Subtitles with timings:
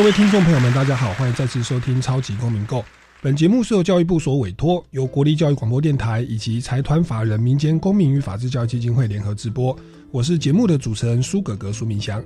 [0.00, 2.78] 各位听众朋友们，大家好，欢迎再次收听《超级公民购》。
[3.20, 9.78] 本节目是由教育部所委托，由国立教育广播电台以及财团法人民间公民与法治教育基金会联合直播。
[10.10, 12.24] 我是节目的主持人苏格格苏明祥。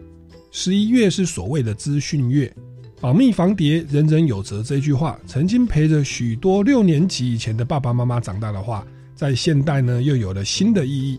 [0.52, 2.55] 十一月是所谓的资讯月，
[3.01, 11.18] 保密防谍，人人有责这句话，曾经陪着许多六年级以前的爸爸妈妈长大的话，在现代呢又有了新的意义。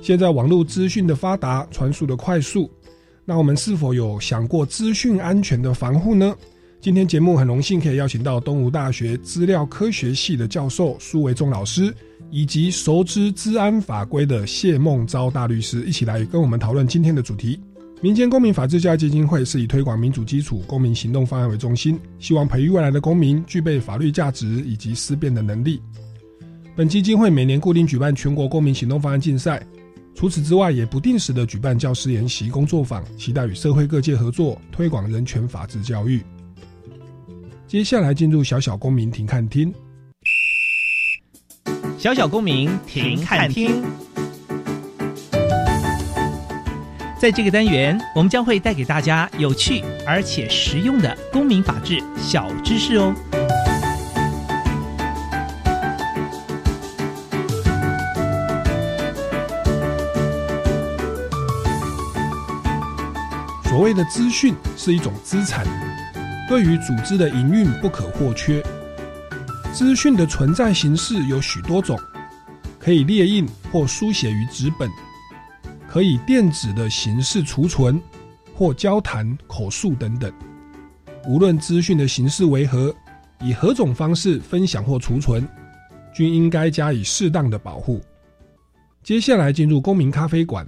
[0.00, 2.70] 现在网络资讯的发达，传输的快速。
[3.28, 6.32] 那我们是否有想过资讯安全的防护呢？
[6.80, 11.92] 今天节目很荣幸可以邀请到东吴大学资料科学系的教授苏维忠老师，
[12.30, 17.58] 以及熟知治安法规的谢孟昭大律师，一起来跟我们讨论今天的主题。
[18.00, 25.82] 民间公民法治教育基金会是以推广民主基础、公民行动方案为中心，希望培育未来的公民具备法律价值以及思辨的能力。
[26.76, 29.60] 本基金会每年固定举办全国公民行动方案竞赛。
[30.16, 36.22] 除此之外，也不定时的举办教师研习工作坊，期待与社会各界合作，推广人权法治教育。
[37.66, 39.74] 接下来进入小小公民庭看厅，
[41.98, 43.84] 小小公民庭看厅。
[47.20, 53.14] 在这个单元，我们将会带给大家有趣而且实用的公民法治小知识哦。
[63.86, 65.64] 谓的资讯是一种资产，
[66.48, 68.60] 对于组织的营运不可或缺。
[69.72, 71.96] 资讯的存在形式有许多种，
[72.80, 74.90] 可以列印或书写于纸本，
[75.86, 78.02] 可以电子的形式储存，
[78.56, 80.32] 或交谈、口述等等。
[81.24, 82.92] 无论资讯的形式为何，
[83.40, 85.46] 以何种方式分享或储存，
[86.12, 88.02] 均应该加以适当的保护。
[89.04, 90.66] 接下来进入公民咖啡馆。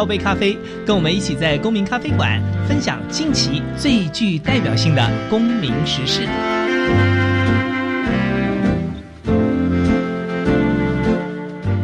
[0.00, 0.56] 倒杯咖啡，
[0.86, 6.26] 跟我们一起在公民咖啡馆分享近期最具代表性的公民时事。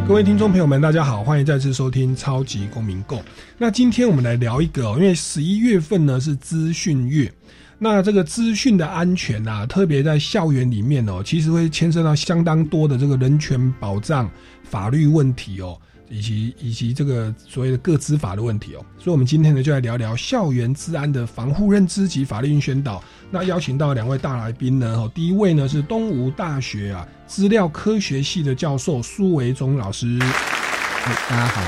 [0.08, 3.20] 各位听众朋友们，大家好，欢迎再次收听超级公民购。
[3.58, 7.30] 那今天我们来聊一个，因为十一月份呢是资讯月，
[7.78, 14.30] 那这个资讯的安全啊，特别在校园里面哦，其实会牵涉到相当多的这个人权保障、
[14.62, 15.78] 法律问题哦。
[16.08, 23.02] 以及以及这个所谓的各资法的问题哦，所以我们今天呢就来聊聊校园治安的防护认知及法律宣导。
[23.30, 31.62] 那邀请到两位大来宾呢，哦，第一位呢是东吴大学啊资料科学系的教授苏维忠老师，大家好。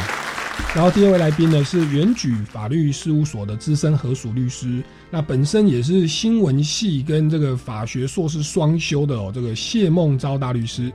[0.74, 10.92] 然后第二位来宾呢是元举法律事务所的资深合署律师，那本身也是新闻系跟这个法学硕士双修的哦，这个谢梦昭大律师，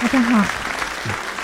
[0.00, 0.81] 大家好。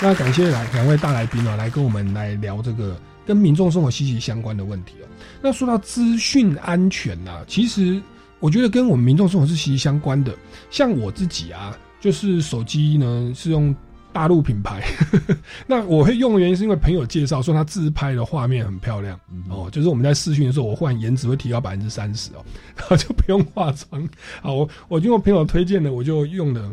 [0.01, 5.05] 那感谢来两位大来宾哦，来跟我们来聊这个跟民众生活息息相关的问题哦。
[5.41, 8.01] 那说到资讯安全呐，其实
[8.39, 10.33] 我觉得跟我们民众生活是息息相关的。
[10.71, 13.75] 像我自己啊，就是手机呢是用
[14.13, 14.81] 大陆品牌，
[15.67, 22.43] 那我会用的原因是因为朋友介绍说他自拍的画面很漂亮哦，就是我们在试训的时候，我忽然颜值会提高百分之三十哦，
[22.77, 24.07] 然后就不用化妆。
[24.41, 26.63] 好，我我经过朋友推荐的，我就用的。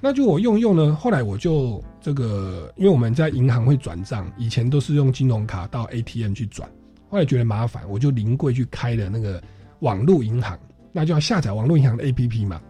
[0.00, 6.68] 那就我用用呢，后来我就这个，因为我们在银行会转账，以前都是用金融卡到 ATM 去转，
[7.08, 9.42] 后来觉得麻烦，我就临柜去开了那个
[9.80, 10.58] 网络银行，
[10.92, 12.60] 那就要下载网络银行的 APP 嘛。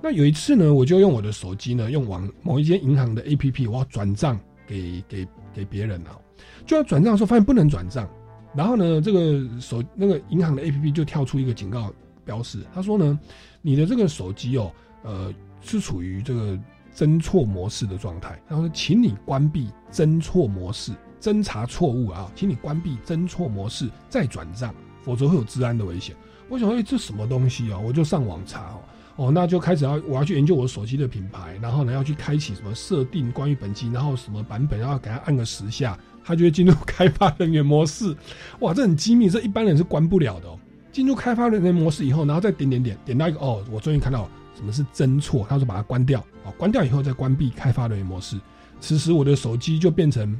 [0.00, 6.16] 那有一次呢，我就用我的手机呢，用网某一间银行的 APP，我要转账给给给别人啊，
[6.64, 8.08] 就要转账的时候发现不能转账，
[8.54, 11.92] 然后呢，这个手那个银行的 APP 就跳出一个警告
[12.24, 13.18] 标识，他说呢，
[13.60, 14.70] 你的这个手机哦，
[15.02, 15.34] 呃。
[15.60, 16.58] 是处于这个
[16.94, 26.16] 侦错模式的状态，然后说，请你关闭侦错模式，侦查错误啊，请你关闭侦错模式再转账，否则会有治安的危险。
[26.48, 27.78] 我想，哎，这什么东西啊？
[27.78, 28.80] 我就上网查哦，
[29.16, 38.16] 哦，那就开始要我要去研究我手机的品牌，然后呢要去开启什么设定关于本机，然后什么版本，然后给他按个十下，他就会进入开发人员模式。
[38.58, 40.58] 哇，这很机密，这一般人是关不了的哦。
[40.90, 44.28] 进入开发人员模式以后，然后再点点点点到一个哦，我终于看到。
[44.60, 45.46] 什么是侦错？
[45.48, 48.38] 他说把它关掉，哦，关掉以后再关闭开发人员模式，
[48.78, 50.38] 此时我的手机就变成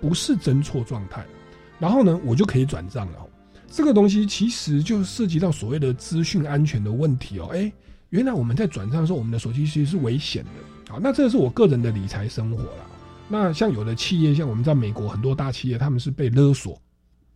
[0.00, 1.24] 不是侦错状态，
[1.78, 3.18] 然后呢，我就可以转账了。
[3.70, 7.48] 这个东西其实就涉及到所谓的资讯安全的问题哦。
[7.52, 7.72] 哎，
[8.10, 10.92] 原来我们在转账的时候，我们的手机其实是危险的。
[10.92, 12.86] 好，那这是我个人的理财生活了。
[13.28, 16.80] 那像有的企业，像我们在美国很多大企业，他们是被勒索，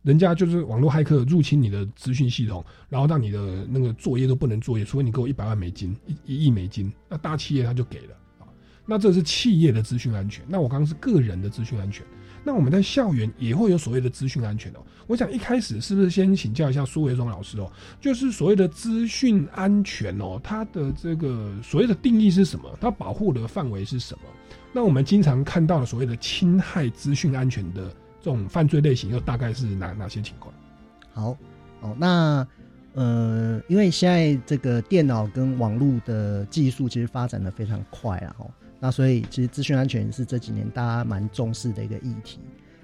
[0.02, 8.46] 人家就是网络骇客入侵你的资讯系统，然后让你的那个作业都不能作业，除非你给我一百万美金，一一亿美金，那大企业他就给了啊。
[8.86, 10.44] 那这是企业的资讯安全。
[10.48, 12.06] 那我刚刚是个人的资讯安全。
[12.44, 14.78] 那我们在校园也会有所谓的资讯安全哦。
[15.06, 17.70] 我想一开始是不是先请教一下苏维忠老师哦？
[18.00, 22.78] 就是所谓的资讯安全哦，它的这个所谓的定义是什么？
[22.80, 24.20] 它保护的范围是什么？
[24.72, 30.52] 那我们经常看到的所谓的侵害资讯安全的这种犯罪类型，又大概是哪哪些情况？
[31.12, 31.36] 好，
[31.80, 32.46] 哦，那
[32.94, 38.50] 呃，因为现在这个电脑跟网络的技术其实发展的非常快啊，哦。
[38.80, 42.38] 那所以，其实资讯安全是这几年大家蛮重视的一个议题。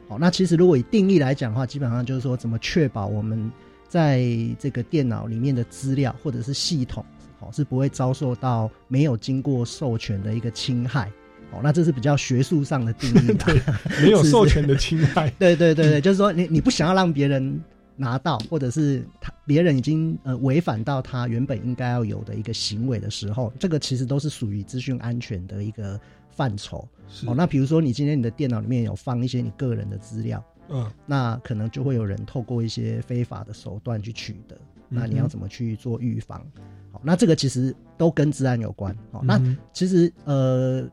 [0.09, 3.51] 好，那其实如果以定义来讲的话，基本上就是说，怎么确保我们
[3.89, 4.25] 在
[4.59, 7.05] 这个电脑里面的资料或者是系统，
[7.39, 11.11] 好是不会遭受到没有经过授权的一个侵害。
[11.55, 13.61] 好，那这是比较学术上的定义， 对，
[14.03, 15.31] 没有授权的侵害。
[15.39, 17.62] 对对对对，就是说，你你不想要让别人。
[17.97, 26.79] 拿到，或者是他别人已经呃违反到他原本应该要有的一个行为的时候，这个其实都是属于资讯安全的一个范畴。
[27.25, 34.56] 哦，那比如说你今天你的电脑里面有放一些你个人的资料，嗯，那可能就会有人透过一些非法的手段去取得，
[34.89, 36.45] 那你要怎么去做预防？
[36.91, 38.93] 好，那这个其实都跟治安有关。
[39.12, 39.41] 好，那
[39.73, 40.85] 其实呃。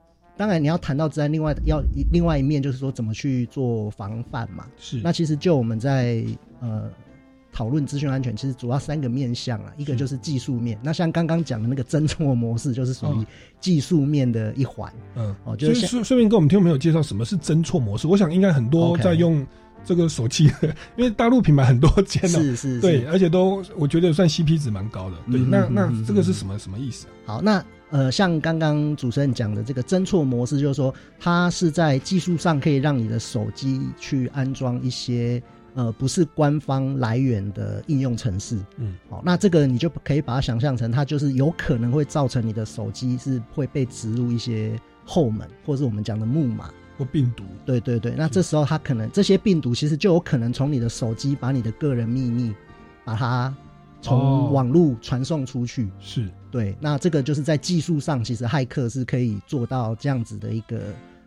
[0.42, 4.66] 当然，你要谈到治安，另外要另外一面就是说怎么去做防范嘛。
[4.76, 5.00] 是。
[5.04, 6.26] 那其实就我们在
[6.62, 6.90] 呃
[7.52, 10.80] 讨论资讯安全，其实主要三个面向啊，一个就是技术面。
[10.82, 13.26] 那像刚刚讲的那个侦错模式，就是属于
[13.60, 14.92] 技术面的一环。
[15.16, 15.36] 嗯。
[15.44, 18.08] 哦，就是顺顺便跟我们听众朋友介绍什么是侦错模式。
[18.08, 19.46] 我想应该很多在用
[19.86, 20.52] 这个手机，
[20.98, 22.40] 因为大陆品牌很多间呢。
[22.40, 22.82] 是是。
[22.82, 25.18] 对，而且都我觉得算 CP 值蛮高的。
[25.32, 25.40] 对。
[25.40, 27.06] 那那这个是什么什么意思？
[27.28, 27.64] 好，那。
[27.92, 35.44] 呃，像刚刚主持人讲的这个侦错模式，就是说它是在技术上可以让你的手机去安装一些
[35.76, 38.58] 呃不是官方来源的应用程式。
[38.78, 47.44] 嗯，好，那这个你就可以把它想象成，它就是有可能会造成你的手机是会被植入一些后门，或是我们讲的木马或病毒。
[47.66, 52.54] 对对对，那这时候它可能这些病毒其实就有可能从你的手机把你的个人秘密
[53.04, 53.54] 把它。
[54.02, 60.80] 从网络传送出去是对，那这个就是在技术上，其实骇客是可以做到这样子的一个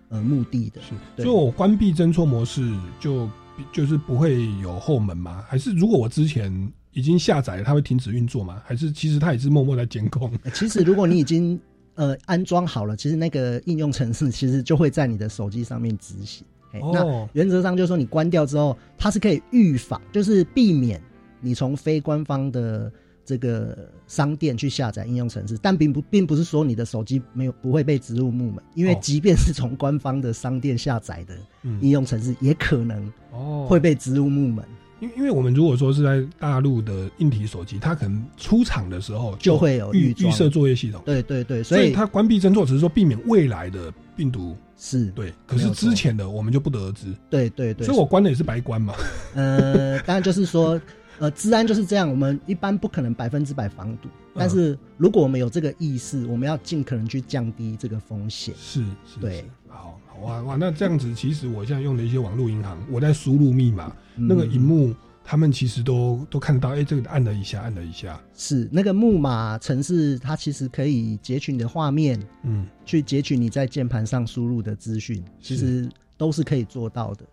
[0.08, 0.80] 呃目的的。
[0.82, 3.28] 是，所以我关闭侦错模式，就
[3.72, 5.44] 就是不会有后门吗？
[5.48, 6.52] 还是如果我之前
[6.92, 8.60] 已经下载了，它会停止运作吗？
[8.66, 10.30] 还是其实它也是默默在监控？
[10.52, 11.58] 其实如果你已经
[11.94, 16.44] 呃安装好了，其实那个应用程式其实就会在你的手机上面执行。
[16.92, 21.00] 那原则上就是说，你关掉之后，它是可以预防，就是避免。
[21.44, 22.90] 你从非官方的
[23.24, 31.34] 这个商店去下载应用程式，但并不并不是说你的手机没有不会被植入木门，因为即便是从官方的商店下载的
[31.80, 34.64] 应用程式，也可能哦会被植入木门。
[35.00, 41.02] 因因为我们如果说是在大陆的硬体手机，它可能出厂的时候就会有预预设作业系统。
[41.04, 47.06] 对对对，所以它关闭侦错只是说避免未来的病毒是对，可是之前的我们就不得而知。
[47.30, 48.94] 对对对，所以我关的也是白关嘛。
[49.34, 50.78] 呃，当然就是说。
[51.18, 58.54] 呃，治安就是这样，我们一般不可能百分之百防堵，但是如果我们有这个意识，我们要尽可能去降低这个风险。
[58.58, 64.92] 是，是对，好，好哇哇，那这样子，其实我现在用的一些网络银行，我在输入密码，那个荧幕，
[65.22, 77.24] 他们其实都都看得到，哎，这个按了一下，按了一下，是那个木马程式，它其实可以截取你的画面，嗯，去截取你在键盘上输入的资讯，其实都是可以做到的。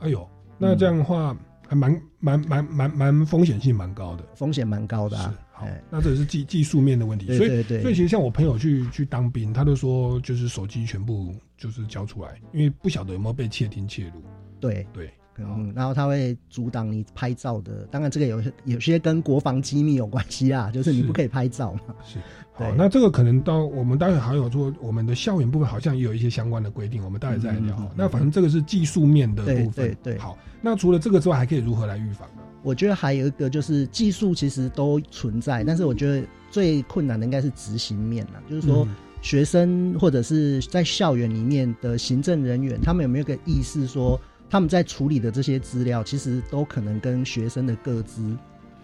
[0.00, 0.28] 哎呦，
[0.58, 1.34] 那这样的话。
[1.70, 5.32] 还蛮蛮蛮蛮蛮风险性蛮高的，风险蛮高的啊。
[5.52, 7.26] 好，那这是技技术面的问题。
[7.36, 14.20] 所以所以其实像我朋友去去当兵，他都说就是手机全部就是交出来，因为不晓得有没有被窃听窃录。
[14.58, 15.08] 对对。
[15.38, 17.86] 嗯，然后他会阻挡你拍照的。
[17.86, 21.94] 当然，这个有有些跟国防机密有关系啊，就是你不可以拍照嘛。
[22.04, 22.18] 是，
[22.64, 27.90] 好，那这个可能到我们待会还有说，我们的校园部分好像也有一些相关的规定，我们待会再聊。
[27.96, 29.72] 那反正这个是技术面的部分。
[29.72, 30.18] 对对。
[30.18, 32.42] 好，那除了这个之外，还可以如何来预防呢？
[32.62, 38.42] 我觉得还有一个就是技术其实都存在，但是我觉得最困难的应该是执行面了。
[38.48, 38.86] 就是说，
[39.22, 44.20] 学生或者是在校园里面的行政人员，他们有没有个意识说？
[44.52, 48.36] 他们在处理的这些资料，其实都可能跟学生的个资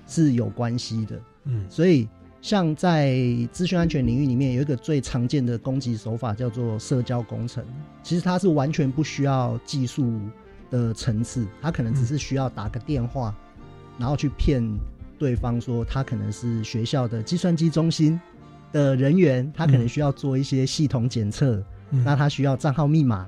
[0.06, 1.20] 是有关系的。
[1.42, 2.08] 嗯，所以
[2.46, 3.18] 像在
[3.50, 7.64] 资讯安全领域里面，有一个最常见的攻击手法叫做社交工程。
[8.04, 10.20] 其实它是完全不需要技术
[10.70, 13.34] 的层次，它可能只是需要打个电话，
[13.98, 14.62] 然后去骗
[15.18, 18.20] 对方说他可能是学校的计算机中心
[18.70, 21.60] 的人员，他可能需要做一些系统检测，
[21.90, 23.26] 嗯那他需要账号密码。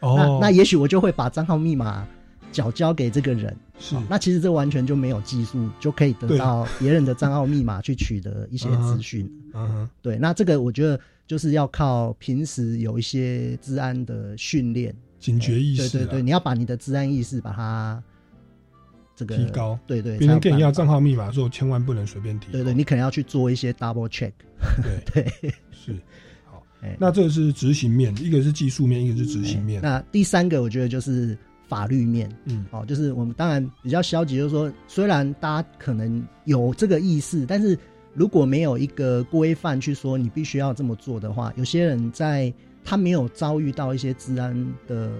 [0.00, 2.06] 哦，那那也许我就会把账号密码
[2.52, 3.56] 缴交给这个人。
[3.78, 9.28] 是那其实这完全就没有技术就可以得到别人的账号密码去取得一些资讯。
[9.54, 18.02] 嗯哼对，那这个我觉得就是要靠平时有一些治安的训练，警觉意识、啊，对对对，你要把你的治安意识把它
[19.16, 19.78] 这个提高。
[19.86, 22.52] 对对，别人给你要账号密码的时候，千万不能随便提。
[22.52, 24.32] 对对，你可能要去做一些 double check。
[24.82, 25.02] 对
[25.40, 25.92] 对，是
[26.46, 26.96] 好哎。
[26.98, 29.82] 那这个是执行面，一个是技术面，一个是执行面。
[29.82, 31.36] 那第三个我觉得就是
[31.72, 32.30] 法律面。
[32.44, 37.78] 嗯哦，就是我们当然比较消极，就是说，虽然大家可能有这个意识，但是
[38.12, 42.52] 如果没有一个规范去说你必须要这么做的话，有些人在
[42.84, 44.54] 他没有遭遇到一些治安
[44.86, 45.10] 的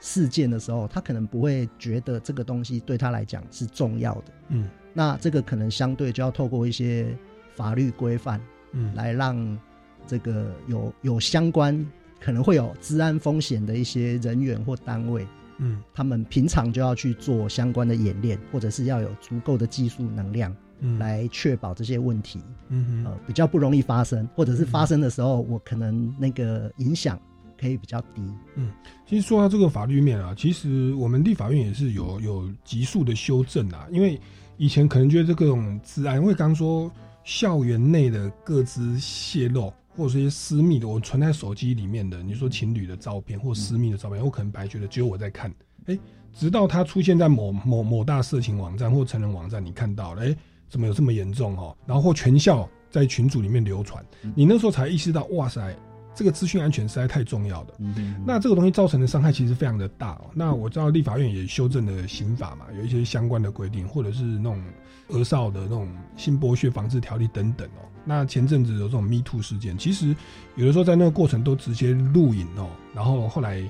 [0.00, 4.32] 事件的时候，他可能不会觉得这个东西对他来讲是重要的。
[4.48, 7.14] 嗯那这个可能相对就要透过一些
[7.54, 8.40] 法律规范
[8.72, 9.58] 嗯，来让
[10.06, 11.86] 这个有有相关
[12.20, 15.26] 可能会有治安风险的一些人员或单位，
[15.60, 15.80] 嗯。
[15.94, 27.20] 他们平常就要去做相关的演练，或者是要有足够的技术能量嗯，来确保这些问题，嗯哼，呃，比较不容易发生，或者是发生的时候，我可能那个影响
[27.60, 28.22] 可以比较低。
[28.56, 28.72] 嗯
[29.06, 34.18] 其实说到这个法律面啊，其实我们立法院也是有有急速的修正啊，因为
[34.56, 36.90] 以前可能觉得这种治安，因为刚刚说
[37.24, 45.54] 校园内的各自泄露，或者是一些私密的，我存在手机里面的，你说情侣的照片或私密的照片，我可能白觉得只有我在看，
[45.84, 45.98] 哎，
[46.32, 50.34] 直到它出现在某某某大色情网站或成人网站，你看到了，哎，
[50.70, 51.76] 怎么有这么严重哦？
[51.84, 54.02] 然后全校在群组里面流传，
[54.34, 55.76] 你那时候才意识到，哇塞，
[56.14, 57.68] 这个资讯安全实在太重要了。
[57.78, 60.30] 嗯那这个东西造成的伤害其实非常的大哦。
[60.34, 64.62] 那我知道立法院也修正了刑法嘛，有一些相关的规定，或者是那种
[65.08, 67.86] 儿少的那种性剥削防治条例等等哦。
[68.04, 70.14] 那前阵子有这种 Me Too 事件，其实
[70.56, 73.62] 有的时候在那个过程都直接录影哦，然后后来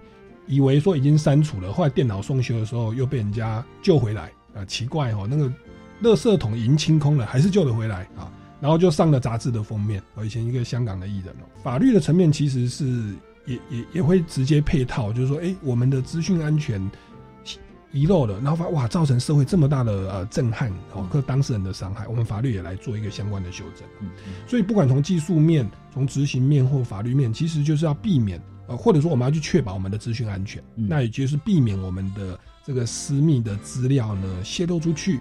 [0.47, 5.49] 以为说已经删除了，后来电脑送修的时候又被人家救回来啊、奇怪哦，那个
[6.03, 8.33] 垃圾桶已经清空了，还是救得回来啊。
[8.61, 10.03] 然后就上了杂志的封面。
[10.15, 12.85] 我，以前一个香港的艺人哦，法律的层面其实是
[13.47, 16.91] 也也也会直接配套，就是说，哎，我们的资讯安全
[17.93, 24.09] 遗漏了，然后发哇，造成社会这么大的呃震撼哦，和当事人的伤害，我们法律也来做一个相关的修正。
[24.47, 35.21] 所以不管从技术面、从执行面或法律面，其实就是要避免呃，或者说我们要去确保我们的资讯安全，嗯那也就是避免我们的这个私密的资料呢泄露出去，哦，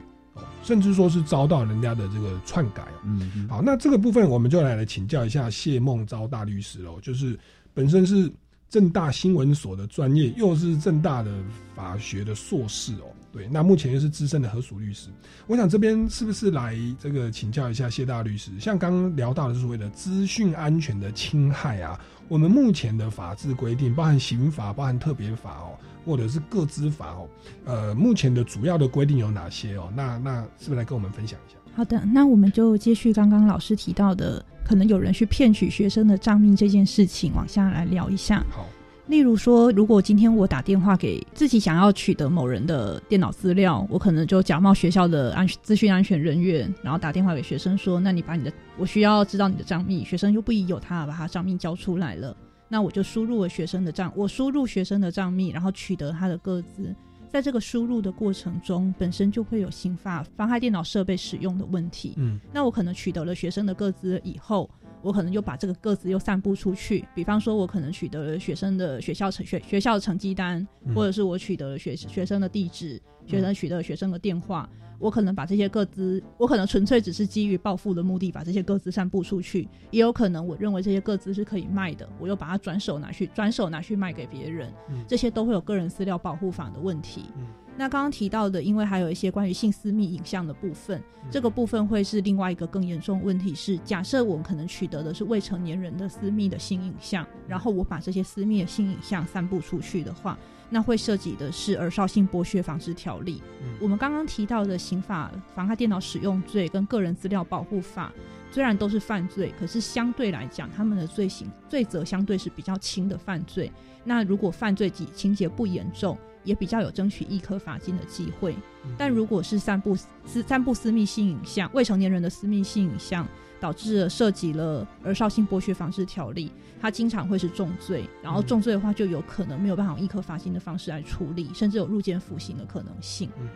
[0.63, 3.01] 甚至说是遭到人家的这个篡改哦。
[3.05, 7.37] 嗯嗯好，那这个部分我们就来来请教一下谢孟昭大律师喽，就是
[7.73, 8.31] 本身是
[8.69, 11.31] 正大新闻所的专业，又是正大的
[11.75, 13.09] 法学的硕士哦。
[13.31, 15.09] 对，那目前又是资深的合署律师。
[15.45, 18.51] 我想这边是不是来这个请教一下谢大律师？
[18.59, 27.29] 像刚刚聊到的是所谓的资讯安全的侵害啊，我们目前的法制规定，包含刑法、包含特别法哦，或者是各资法哦，
[27.65, 29.91] 呃，目前的主要的规定有哪些哦？
[29.95, 31.57] 那那是不是来跟我们分享一下？
[31.75, 38.43] 好的，那我们就接续刚刚老师提到的，可能有人去骗取学生的账密这件事情，往下来聊一下。
[38.49, 38.67] 好，
[39.09, 52.37] 例如说，如果今天我打电话给自己想要取得某人的电脑资料，我可能就假冒学校的安资讯安全人员，然后打电话给学生说：“那你把你的，我需要知道你的账密。”学生就不疑有他，把他账密交出来了。
[52.67, 56.95] 那我就输入了学生的账，我输入学生的账密，然后取得他的个资。
[57.31, 62.13] 在这个输入的过程中，本身就会有刑法妨害电脑设备使用的问题。
[62.17, 64.69] 嗯那我可能取得了学生的个资以后，
[65.01, 67.05] 我可能就把这个个资又散布出去。
[67.15, 74.69] 比方说，我可能取得了学生的学校成学学校的成绩单，嗯或者是我取得了学学生的地址，学生取得了学生的电话。
[74.99, 87.23] 我可能把这些个资，我可能纯粹只是基于暴富的目的，把这些个资散布出去，也有可能我认为这些个资是可以卖的，我又把它转手拿去转手拿去卖给别人，嗯这些都会有个人资料保护法的问题。
[87.37, 87.47] 嗯
[87.79, 100.37] 那刚刚提到的，因为还有一些关于性私密影像的部分，这个部分会是另外一个更严重的问题是，假设我们可能取得的是未成年人的私密的性影像，然后我把这些私密的性影像散布出去的话，
[100.69, 103.35] 那会涉及的是《儿少性剥削防治条例》。
[103.63, 108.11] 嗯我们刚刚提到的刑法妨害电脑使用罪跟个人资料保护法，
[108.51, 113.71] 虽然都是犯罪，可是相对来讲，他们的罪行罪责相对是比较轻的犯罪。
[114.03, 118.55] 那如果犯罪及情节不严重，也比较有争取一颗罚金的机会。
[118.97, 123.27] 但如果是散布私散布私密性影像、未成年人的私密性影像，
[123.59, 126.49] 导致了涉及了儿少性剥削防治条例，
[126.81, 133.29] 他经常会是重罪，然后重罪的话就有可能没有办法用一颗罚金的方式来处理，甚至有入监服刑的可能性。
[133.37, 133.49] 嗯，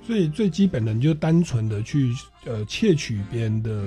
[0.00, 2.14] 所以最基本的你就单纯的去
[2.44, 3.82] 呃窃取别人的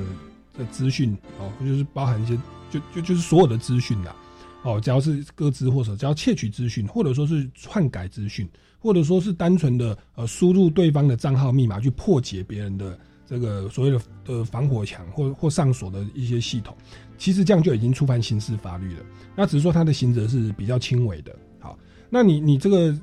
[0.57, 2.37] 的资讯哦，就是包含一些
[2.69, 4.13] 就就就是所有的资讯啦。
[4.63, 8.47] 哦，只要是各资或者只要窃取资讯，或者说是篡改资讯，
[8.79, 16.77] 或者说是单纯的呃输入对方的账号密码去破解别人的这个所谓的呃防火墙或或上锁的一些系统，
[17.17, 18.99] 其实这样就已经触犯刑事法律了。
[19.35, 21.35] 那只是说他的刑责是比较轻微的。
[21.59, 21.77] 好，
[22.09, 22.95] 那你你这个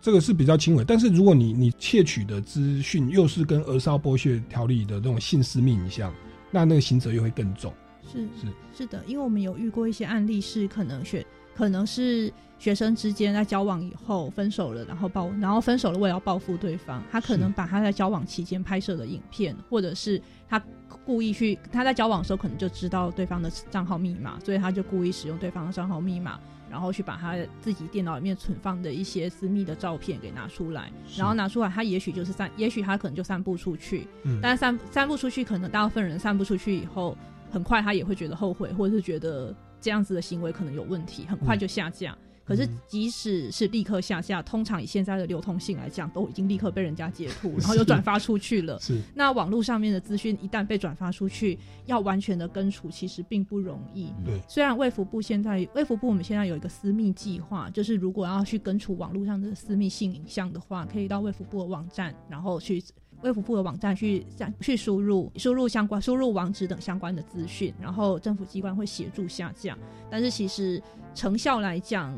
[0.00, 6.14] 这个是比较轻微，但是如果你你窃取的资讯又是跟儿少剥削条例的那种性私密影像，
[6.52, 7.72] 那那个刑责又会更重。
[8.12, 8.46] 是是。
[8.76, 20.60] 是的，因为我们有遇过一些案例，是可能学可能是学生之间在交往以后分手了，然后报然后分手了为了要报复对方，他可能把他在交往期间拍摄的影片，或者是他
[21.04, 34.40] 故意去他在交往的时候可能就知道对方的账号密码，所以他就故意使用对方的账号密码，然后去把他自己电脑里面存放的一些私密的照片给拿出来，然后拿出来，他也许就是散，也许他可能就散布出去，嗯。
[34.42, 37.16] 但是散散布出去，可能大部分人散布出去以后。
[37.54, 42.18] 很快他也会觉得后悔，或者是觉得这样子的行为可能有问题，很快就下架。
[42.44, 48.78] 可是即使是立刻下架，通常以现在的流通性来讲，都已经立刻被人家截图， 然后又转发出去了。
[48.80, 54.12] 是那网络上面的资讯一旦被转发出去，要完全的根除，其实并不容易。
[54.26, 62.82] 对，虽然卫福部现在卫福部我们现在有一个私密计划，就是如果要去根除网络上的私密性影像的话，可以到卫福部的网站，然后去。
[63.22, 64.26] 卫福部的网站去
[64.60, 69.78] 去输入输入相关输入网址等相关的资讯，然后政府机关会协助下降。
[70.10, 70.82] 但是其实
[71.14, 72.16] 成效来讲，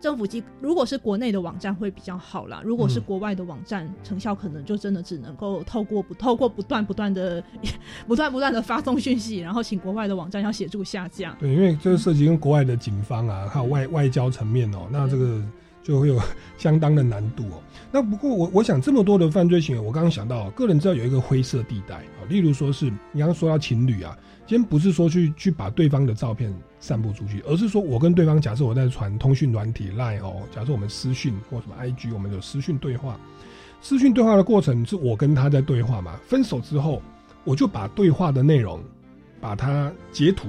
[0.00, 7.42] 政府机如果是国内的网站会比较好啦，如果是国外的网站，成效可能就真的只能够透过不透过不断不断的
[8.06, 11.36] 不断不断的发送讯息，然后请国外的网站要协助下降。
[11.38, 15.42] 对，因为这个涉及跟国外的警方啊，还有外外交层面哦，那这个
[15.86, 16.20] 就会有
[16.58, 17.62] 相当的难度哦。
[17.92, 24.18] 那不过我我想这么多的犯罪行为，我刚刚想到，个人知道有一个灰色地带啊，例如说是你刚刚说到情侣啊，
[24.48, 33.16] 今天不是说去去把对方的照片散布出去，而是说我跟对方假设我在传通讯软体 Line 哦，假设我们私讯或什么 IG，我们有私讯对话，
[33.80, 37.00] 私讯对话的过程是我跟他在对话嘛，分手之后
[37.44, 38.82] 我就把对话的内容
[39.40, 40.48] 把它截图，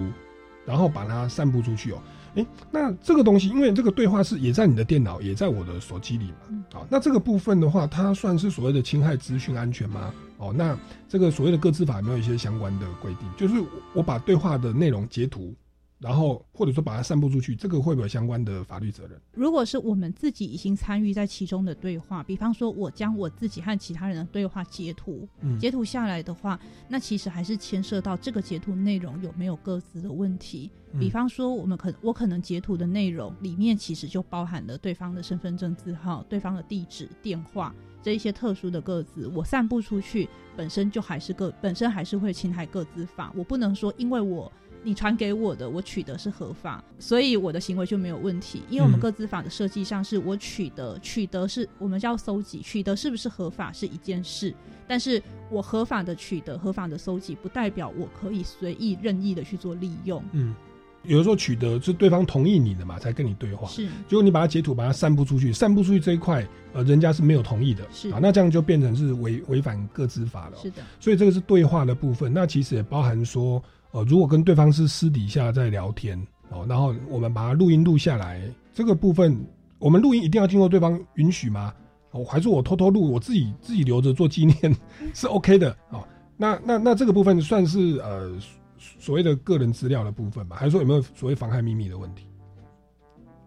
[0.65, 1.99] 然后把它散布出去哦。
[2.37, 10.13] 哎，那这个东西，因为这个对话是也在你的电脑，也在我的手机里嘛，好，那这个部分的话，它算是所谓的侵害资讯安全吗？
[10.37, 10.77] 哦，那
[11.09, 13.27] 这个所谓的各自法有没有一些相关的规定？
[13.35, 13.61] 就是
[13.93, 15.53] 我把对话的内容截图。
[15.99, 19.19] 然后或者说把它散布出去，这个会不会有相关的法律责任？
[19.33, 30.69] 如果是我们自己已经参与在其中的对话，比方说我将我自己和其他人的对话截图，嗯截图下来的话，那其实还是牵涉到这个截图内容有没有各自的问题。
[30.93, 44.51] 嗯比方说，我们可我可能截图的内容里面其实就包含了对方的身份证字号、对方的地址、电话这一些特殊的个资，我散布出去本身就还是个本身还是会侵害个资法，我不能说因为我。
[44.83, 48.61] 你传给我的，我取得是合法，所以我的行为就没有问题。
[48.69, 49.01] 因为我们嗯。
[49.01, 54.53] 个资法的设计上是我取得，取得是我们叫搜集，取得是不是合法是一件事，
[54.87, 60.23] 但是我合法的取得、合法的搜集，不代表我可以随意任意的去做利用。
[60.31, 60.55] 嗯，
[61.03, 63.67] 有的时候取得是对方同意你的嘛，才跟你对话。
[63.67, 63.85] 是。
[64.07, 68.09] 结果你把它截图，把它散布出去，散布出去这一块，呃，人家是没有同意的，是。
[68.09, 70.57] 啊，那这样就变成是违违反各自法了。
[70.57, 76.19] 哦、是的，所以这个是对话的部分，那其实也包含说，呃，如果跟对方是私底下在聊天
[76.49, 78.41] 哦，然后我们把它录音录下来，
[78.73, 79.37] 这个部分
[79.79, 81.73] 我们录音一定要经过对方允许吗？
[82.11, 84.75] 哦，还是我偷偷录，我自己自己留着做纪念
[85.13, 86.05] 是 OK 的哦。
[86.37, 88.31] 那那那这个部分算是呃
[88.77, 90.55] 所谓的个人资料的部分吧？
[90.55, 92.25] 还是说有没有所谓妨害秘密的问题？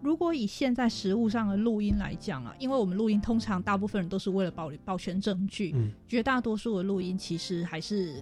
[0.02, 8.14] 如果以现在实物上的录音来讲啊，因为我们录音通常大部分人都是为了保保全证据，嗯绝大多数的录音其实还是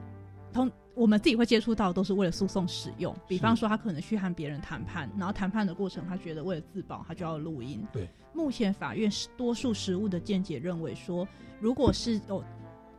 [0.52, 3.14] 通我们自己会接触到，都是为了诉讼使用。
[3.28, 7.86] 比方说，他可能去和别人谈判，然后谈判的过程，他觉得为了自保，他就要录音。
[7.92, 11.26] 对，目前法院是多数实务的见解认为说，
[11.60, 12.44] 如果是哦。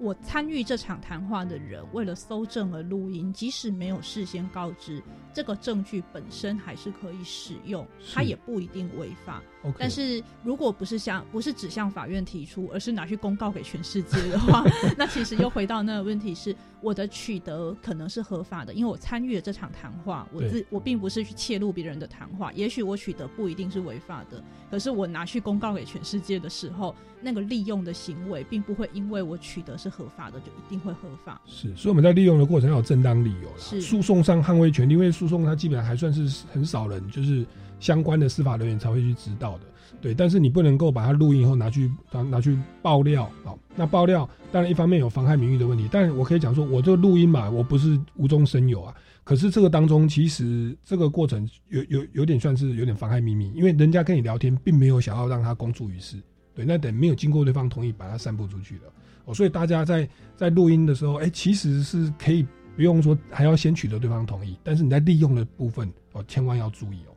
[0.01, 9.43] 我参与这场谈话的人为了搜证而录音，即使没有事先告知，这个证据本身还是可以使用，是它也不一定违法。
[9.77, 14.63] 但是如果不是向不是只向法院提出，而是拿去公告给全世界的话，
[14.97, 24.41] 那其实又回到那个问题是，我的取得可能是合法的，因为我参与了这场谈话，我自我并不是去窃录别人的谈话，也许我取得不一定是违法的，
[24.71, 31.41] 可是我拿去公告给全世界的时候，那个利用的行为并不会因为我取得是合法的就一定会合法。
[31.45, 33.57] 是，所以我们在利用的过程要有正当理由了。
[33.59, 37.45] 是诉讼上捍卫权利，因为诉讼它基本上还算是很少人，就是
[37.79, 39.63] 相关的司法人员才会去知道的。
[40.01, 48.95] 对，但是你不能够把它录音以后拿去拿拿去爆料啊、那爆料当然一方面有妨害名誉的问题，但我可以讲说，我这个录音嘛，我不是无中生有啊。
[49.23, 56.17] 可是这个当中，其实这个过程有有有点算是有点妨害秘密，因为人家跟你聊天，并没有想要让它公诸于世。
[56.55, 58.83] 对，那等没有经过对方同意，把它散布出去的。
[59.25, 67.13] 哦，所以大家在在录音的时候，哎、其实是可以不用说还要先取得对方同意，但是你在利用的部分哦，千万要注意哦。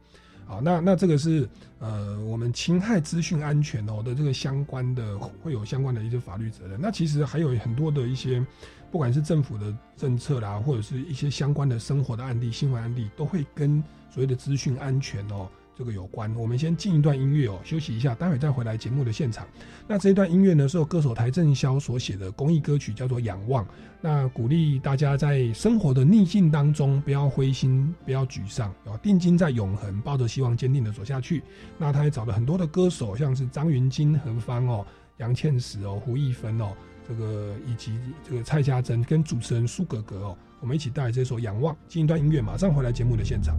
[0.53, 6.79] 好，那那这个是呃，我们侵害资讯安全哦的这个相关的会有相关的一些法律责任。
[6.79, 8.45] 那其实还有很多的一些，
[8.91, 16.35] 不管是政府的政策啦，或者是一些相关的生活的案例、新闻案例，都会跟所谓的资讯安全哦这个有关。
[16.37, 19.47] 我们先进一段音乐哦，休息一下，待会再回来节目的现场。
[19.87, 23.65] 那这一段音乐呢，是由歌手邰正宵所写的公益歌曲，叫做《仰望》。
[24.01, 31.43] 那鼓励大家在生活的逆境当中，不要灰心，不要沮丧，要定睛在永恒，抱着希望，坚定的走下去。
[31.79, 34.87] 那他也找了很多的歌手，像是张云金、何芳哦、
[35.19, 36.73] 杨倩石哦、胡一芬哦，
[37.09, 41.75] 这个以及这个蔡家珍跟主持人苏格格哦，我们一起带来这首《仰望》。
[41.87, 43.57] 进一段音乐，马上回来节目的现场。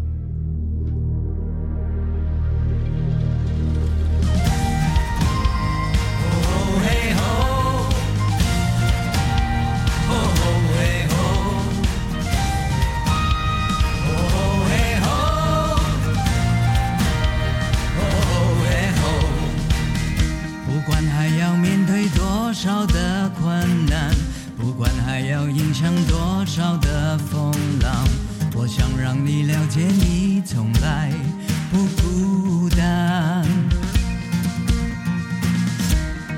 [26.55, 28.07] 少的风浪，
[28.53, 31.11] 我想让你了解，你从来
[31.71, 33.43] 不孤单。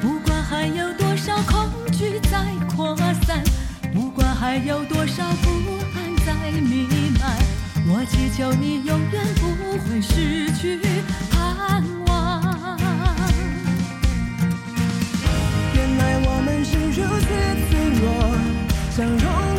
[0.02, 2.96] 不管还有多少恐惧在扩
[3.28, 3.44] 散，
[3.94, 5.50] 不管还有多少不
[5.94, 6.88] 安在弥
[7.20, 7.36] 漫，
[7.86, 9.48] 我祈求你永远不
[9.84, 10.80] 会失去
[11.30, 12.78] 盼望。
[15.74, 17.28] 原来我们是如此
[17.68, 18.06] 脆弱，
[18.96, 19.55] 像容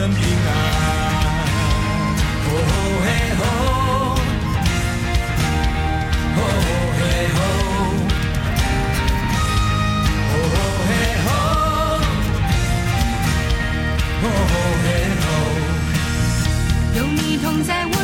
[0.00, 0.48] 来真正平安。
[2.46, 2.48] 哦
[3.04, 3.06] 嘿
[3.38, 3.42] 吼，
[6.36, 6.38] 哦
[6.96, 7.00] 嘿
[7.36, 7.38] 吼，
[10.32, 10.34] 哦
[10.88, 10.90] 嘿
[11.24, 11.28] 吼，
[14.22, 14.26] 哦
[14.82, 14.88] 嘿
[15.20, 15.26] 吼。
[16.96, 17.94] 有你同在，我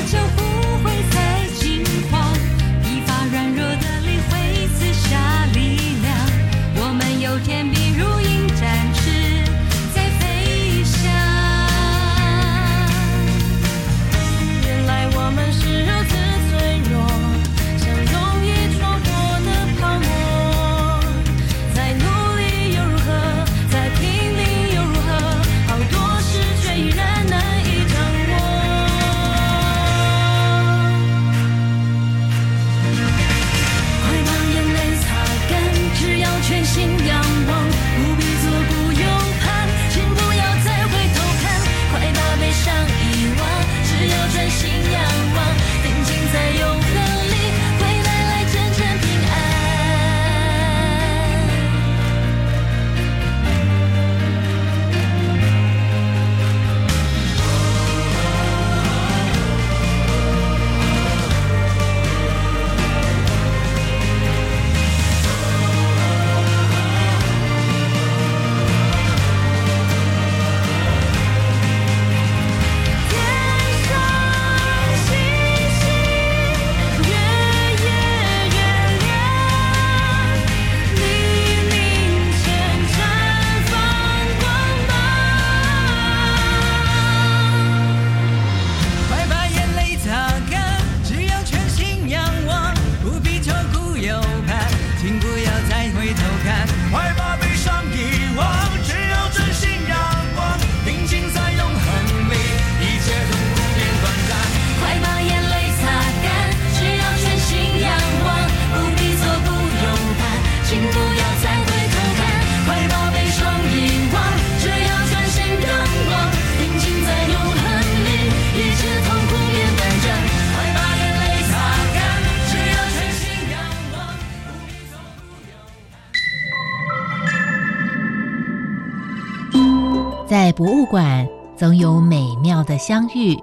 [130.57, 133.37] 博物馆总有美妙的相遇。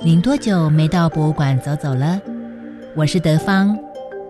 [0.00, 2.20] 您多久没到博物馆走走了？
[2.94, 3.76] 我是德芳，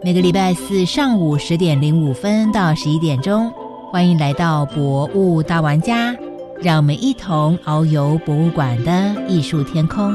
[0.03, 3.53] 每个礼拜四上午十点零五分到十一点钟，
[3.93, 6.17] 欢迎来到博物大玩家，
[6.63, 10.15] 让我们一同遨游博物馆的艺术天空。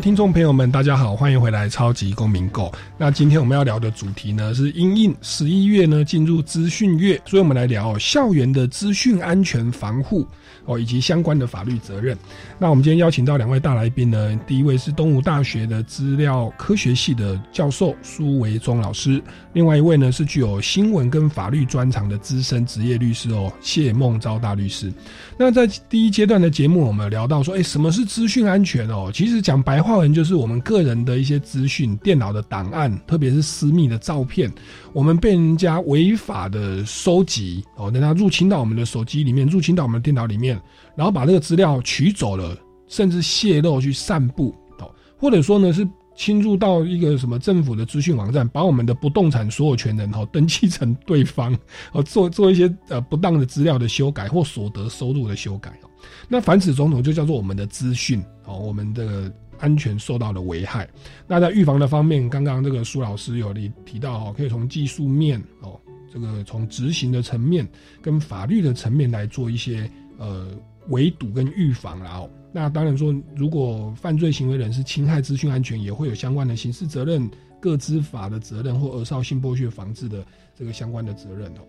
[0.00, 2.66] 听众朋友们，大家好，欢迎回来《超级公民购》。
[2.96, 10.24] 那今天我们要聊的主题呢是因应十一月呢进入资讯月，所以我们来聊、校园的资讯安全防护
[10.68, 12.16] 哦，以及相关的法律责任。
[12.58, 19.20] 那我们今天邀请到两位大来宾呢，第一位是东吴大学的资料科学系的教授苏维忠老师，
[19.54, 24.92] 另外一位呢是具有新闻跟法律专长的资深职业律师哦，谢孟昭大律师。
[25.38, 29.10] 那在第一阶段的节目，我们聊到说，哎，什么是资讯安全哦？
[29.12, 34.52] 其实讲白话文就是我们个人的一些资讯、电脑的档案，特别是私密的照片，
[34.92, 40.57] 我们被人家违法的收集哦，让他入侵到我们的手机里面，入侵到我们的电脑里面，
[40.94, 45.86] 然后把这个资料取走了，甚至泄露去散布哦，或者说呢是。
[46.20, 51.56] 侵入到一个什么政府的资讯网站，把我们的不动产所有权人哈登记成对方，
[51.94, 55.86] 哦做做一些呃不当的资料的修改或所得收入的修改哦，
[56.26, 60.88] 那凡此种种就叫做我们的资讯哦，我们的安全受到了危害。
[61.28, 65.78] 那在预防的方面，刚刚这个苏老师有提提到哦，可以从技术面哦，
[66.12, 67.64] 这个从执行的层面
[68.02, 70.48] 跟法律的层面来做一些呃
[70.88, 72.30] 围堵跟预防啦哦。
[72.52, 81.60] 那当然说，如果犯罪行为人是侵害资讯安全，也会有相关的刑事责任、各资法的责任或儿少性剥削防治的这个相关的责任哦。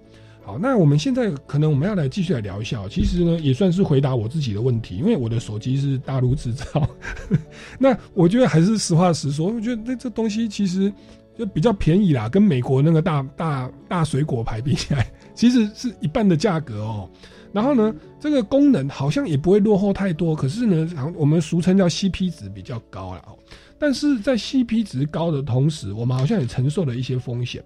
[0.41, 6.89] 好，那我们现在可能我们要来继续来聊一下，其实呢也算是回答我自己的问题，因为我的手机是大陆制造，
[7.77, 10.91] 那我觉得还是实话实说，我觉得这这东西其实
[11.37, 17.07] 就比较便宜啦，跟美国那个大大大水果牌比起来，其实是一半的价格哦。
[17.51, 23.23] 然后呢，这个功能好像也不会落后太多，可是呢，我们俗称叫 CP 值比较高了。
[23.79, 27.63] 但是在 CP 值高的同时，我们好像也承受了一些风险。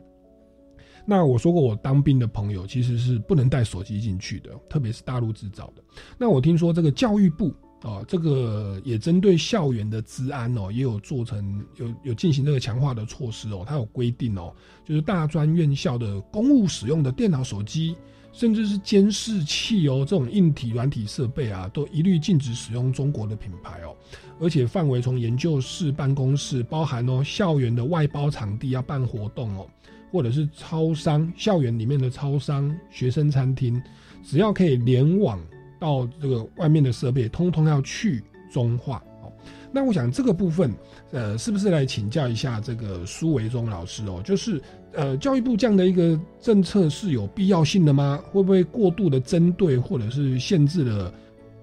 [1.05, 5.83] 那我说过，我当兵的朋友其实是不能带手机进去的，特别是大陆制造的。
[6.17, 14.53] 那我听说这个教育部啊，这个也针对校园的治安哦，也有做成有有进行这个强化的措施哦，它有规定哦，
[14.85, 17.97] 就是大专院校的公务使用的电脑、手机。
[18.33, 23.95] 甚至是监视器哦，这种硬体、软体设备啊，都一律禁止使用中国的品牌哦。
[24.41, 29.67] 而且范围从研究室、办公室，包含哦校园的外包场地要办活动哦，
[30.11, 33.79] 或者是超商、校园里面的超商、学生餐厅，
[34.23, 35.39] 只要可以联网
[35.79, 39.31] 到这个外面的设备，通通要去中化哦。
[39.71, 40.73] 那我想这个部分，
[41.11, 44.19] 呃，是不是来请教一下这个苏维忠老师哦？
[44.25, 44.59] 就是。
[44.93, 48.23] 呃，教育部这样的一个政策是有必要性的吗？
[48.31, 51.13] 会不会过度的针对或者是限制了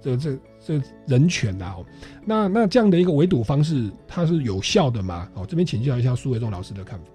[0.00, 1.76] 这这这人权啊？
[2.24, 5.30] 那那这样的一个围堵方式，它是有效的吗？
[5.34, 7.06] 哦，这边请教一下苏维忠老师的看法。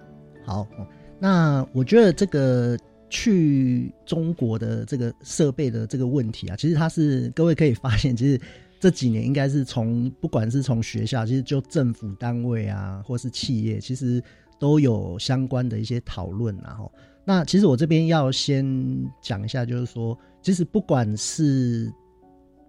[0.45, 0.67] 好，
[1.19, 2.77] 那我觉得这个
[3.09, 8.39] 去中国的这个设备的这个问题啊，其实它是各位可以发现，其实
[8.79, 14.21] 这几年应该是从不管是从学校，其实就政府单位啊，或是企业，其实
[14.59, 16.91] 都有相关的一些讨论然后。
[17.27, 18.63] 那其实我这边要先
[19.19, 21.91] 讲一下，就是说，其实不管是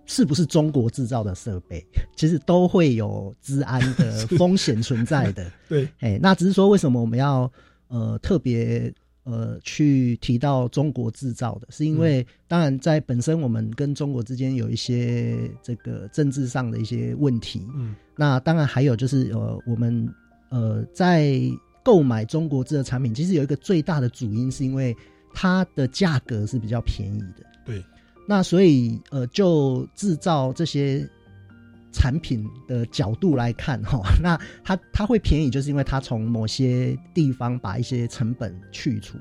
[0.07, 1.85] 是不是中国制造的设备，
[2.17, 5.53] 其实都会有治安的风险存在的。
[5.69, 7.53] 对，哎，那只是说为什么我们要
[7.89, 8.91] 呃特别
[9.25, 17.69] 呃去提到中国制造的，是因为当然在本身我们跟中国之间有一些这个政治上的一些问题。
[17.75, 20.11] 嗯，那当然还有就是呃我们
[20.49, 21.39] 呃在。
[21.87, 24.97] 购买中国制的产品，其实有一个最大的主因，是因为
[25.33, 27.47] 它的价格是比较便宜的。
[27.65, 27.81] 对，
[28.27, 31.09] 那所以呃，就制造这些
[31.93, 39.17] 产品的角度来看，哈， 那它它会便宜，就是因为它从某些地方把一些成本去除。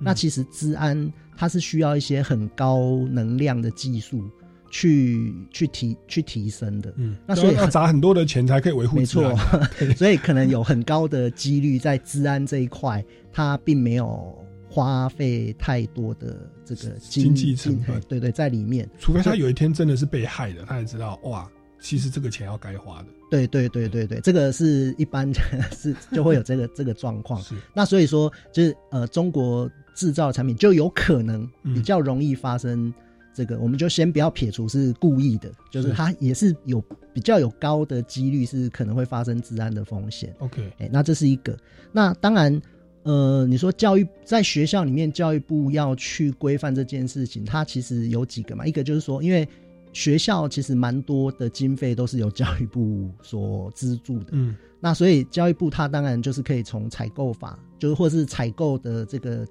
[0.00, 4.28] 那其实治安它是需要一些很高能量的技术。
[4.70, 8.96] 去去提去提升的，嗯，那所以要砸很多的钱才可以维护。
[8.96, 9.34] 没错，
[9.96, 14.36] 所以可能有很高的几率在治安这一块，它并没有
[14.68, 18.00] 花费太多的这个经济成本。
[18.02, 21.48] 对对，在里面，除非他有一天真的是被害的，他才知道哇，
[21.80, 23.06] 其实这个钱要该花的。
[23.30, 25.30] 对对对对对，这个是一般
[25.72, 27.40] 是就会有这个这个状况。
[27.40, 32.92] 是那所以说，就是呃，中国制造的产品就有可能比较容易发生。
[33.38, 40.34] 这个我们就先不要撇除是故意的，就是它也是有比较有高的几率是可能会发生治安的风险。
[40.40, 41.56] OK，哎，那这是一个。
[41.92, 42.60] 那当然，
[43.04, 48.66] 呃，你说教育在学校里面，教育部要去规范这件事情，它其实有几个嘛。
[48.66, 49.48] 一个就是说，因为
[49.92, 59.46] 学校其实蛮多的经费都是由教育部所资助的，嗯，那所以教育部它当然就是可以从采购法，就是或是采购的这个。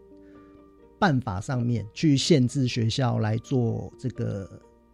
[0.99, 4.49] 办法上面去限制学校来做这个，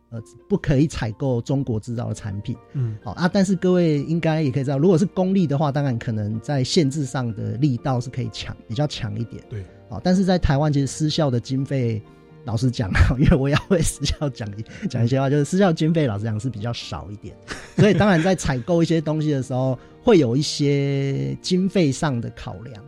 [0.09, 2.55] 呃，不可以采购中国制造的产品。
[2.73, 9.43] 嗯，好啊，但是各位应该也可以知道，如果是公立的话，当然可能在限制上的力道是可以强，比较强一点。
[9.49, 12.01] 对，好，但是在台湾其实私校的经费，
[12.45, 14.47] 老实讲，因为我要为私校讲
[14.89, 17.35] 讲一些话，就是私校经费老实讲是比较少一点，
[17.77, 22.83] 所以当然在采购一些东西的时候，会有一些经费上的考量。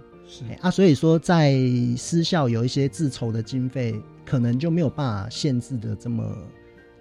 [0.62, 1.58] 啊，所以说在
[1.98, 3.96] 私校有一些自筹的经费，
[4.26, 6.36] 可能就没有办法限制的这么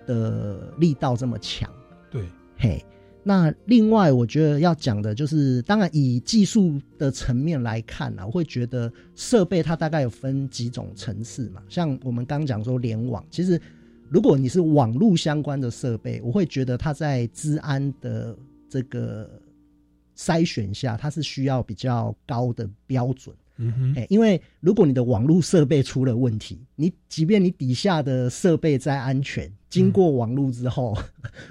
[0.07, 1.71] 的力道这么强。
[2.11, 2.85] 对，嘿，
[3.23, 11.63] 那另外我觉得要讲的就是，当然以技术的层面来看呢，我会觉得设备它大概有分几种层次嘛。
[11.69, 13.61] 像我们刚讲说联网，其实
[14.09, 18.37] 如果你是网络相关的设备，我会觉得它在治安的
[18.69, 19.29] 这个。
[20.17, 30.97] 筛选下，它是需要比较高的标准，嗯哼，哎，因为如果你的网络设备出了问题，你即便你底下的设备再安全，经过网络之后，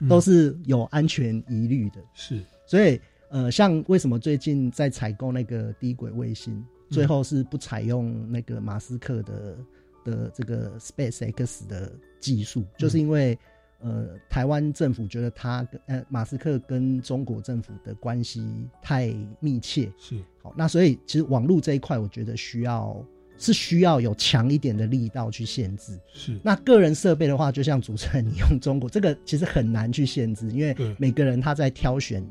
[0.10, 2.02] 都是有安全疑虑的。
[2.13, 2.99] 是，所以
[3.30, 9.58] 呃，像为什么最近在采购那个低轨卫星，最后是不采用那个马斯克的
[10.04, 13.38] 的这个 Space X 的技术，就是因为。
[13.84, 18.41] 呃，台湾政府觉得他跟呃马斯克跟中国政府的关系
[18.82, 23.06] 太密切，是好，那所以其实网络这一块，我觉得需要
[23.38, 26.00] 是需要有强一点的力道去限制。
[26.13, 32.26] 是，那个人设备的话，就像主持人你用中国 这个，其实很难去限制，因为每个人他在挑选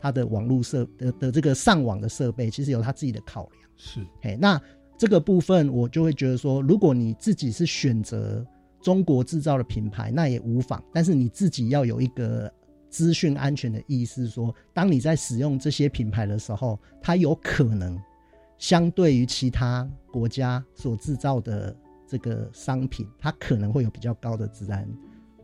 [0.00, 3.62] 他的网络设的的这个上网的设备，其实有他自己的考量。
[3.76, 4.60] 是，哎，那
[4.98, 8.44] 这个部分我就会觉得说，如果你自己是选择。
[8.80, 12.52] 中国制造的品牌那也无妨，但是你自己要有一个
[12.88, 18.00] 资讯安全的意识，说当你在使用这些品牌的时候，它有可能
[18.56, 24.88] 相对于其他国家所制造的这个商品，它可能会有比较高的治安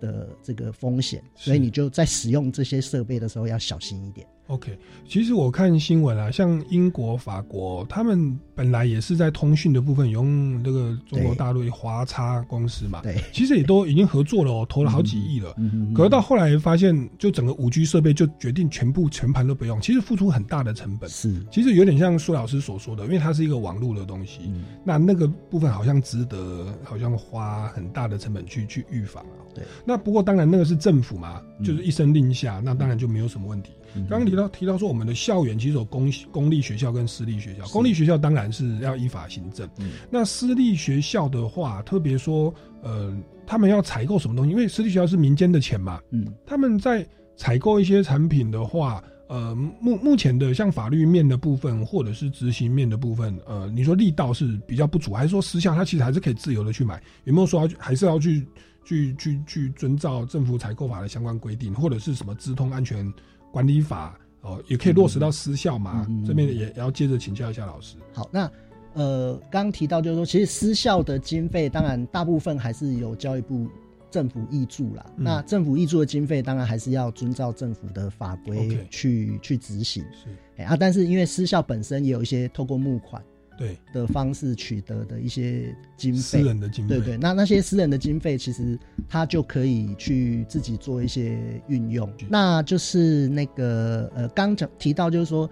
[0.01, 4.27] 的这个风险，所以你就在使用这些设备的时候要小心一点。
[4.49, 4.79] OK，
[5.09, 15.55] 其实我看新闻啊，像英国、法国，他们本来也是在通讯的部分用那个中国大陆华差公司嘛，对，其实也都已经合作了哦，投了好几亿了。
[15.57, 21.09] 嗯可是到后来发现，就整个五 G 设备就决定全部全盘都不用，其实付出很大的成本。
[21.09, 24.53] 是，其实有点像苏老师所说的，因为它是一个网络的东西，
[24.85, 29.41] 那那个部分好像值得，好像花很大的成本去去预防啊。
[29.55, 33.73] 对，那不过当然那个是政府嘛，就是一声令下，那当然就没有什么问题。
[34.09, 37.65] 刚刚提到提到说，我们的校园其实有公公立学校跟私立学校。
[37.69, 39.69] 公立学校当然是要依法行政。
[40.11, 43.17] 那私立学校的话，特别说，呃，
[43.47, 44.51] 他们要采购什么东西？
[44.51, 46.01] 因为私立学校是民间的钱嘛。
[46.11, 49.15] 嗯，他们在采购一些产品的话，呃。
[49.27, 57.03] 呃，目目前的像法律面的部分，或者是执行面的部分，呃，你说力道是比较不足，还是说私下它其实还是可以自由的去买？
[57.25, 58.47] 有没有说要还是要去
[58.85, 63.13] 去去去遵照政府采购法的相关规定，或者是什么资通安全
[63.55, 66.05] 管理法哦，也可以落实到私校嘛？
[66.27, 67.97] 这边也也要接着请教一下老师。
[68.13, 68.51] 好，那
[68.95, 73.69] 呃，刚刚提到就是说，其实私校的经费，当然大部分还是由教育部
[74.11, 75.07] 政府挹注啦。
[75.17, 80.03] 嗯那政府挹注的经费，当然还是要遵照政府的法规去去执行。
[80.13, 83.23] 是哎啊，但是因为私校本身也有一些透过募款
[83.57, 83.79] 对。
[83.93, 86.21] 的方式取得的一些经费。
[86.21, 88.79] 私费，人的经费，对对，那那些私人的经费，其实
[89.09, 91.39] 他就可以去自己做一些
[91.69, 92.11] 运用。
[92.29, 95.49] 那就是那个呃，刚讲提到就是说，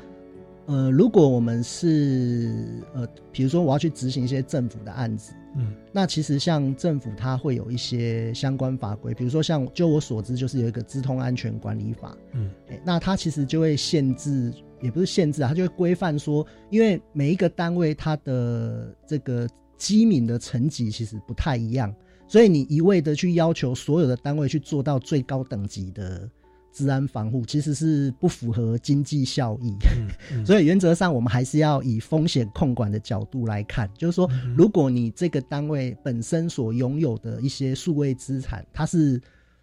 [0.67, 14.53] 呃，如果我们是呃，比如说我要去执行一些政府的案子，嗯，那其实像政府它会有一些相关法规，比如说像就我所知，就是有一个资通安全管理法，嗯，诶那它其实就会限制，
[14.83, 21.95] 也不是限制啊，它就会规范说，因为每一个单位它的这个机敏的层级其实不太一样，
[22.29, 26.29] 所以你一味的去要求所有的单位去做到最高等级的
[26.73, 29.75] 治安防护，其实是不符合经济效益。
[30.33, 39.21] 嗯所以原则上，我们还是要以风险控管的角度来看，就是说，嗯如果你这个单位本身所拥有的一些数位资产，它是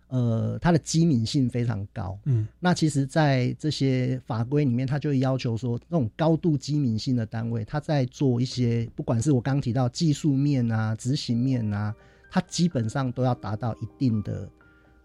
[0.09, 11.95] 呃它的机敏性非常高，嗯，那其实，在这些法规里面，它就要求说，那种高度机敏性的单位，它在做一些，不管是我刚刚提到技术面啊、执行面啊，
[12.29, 14.49] 它基本上都要达到一定的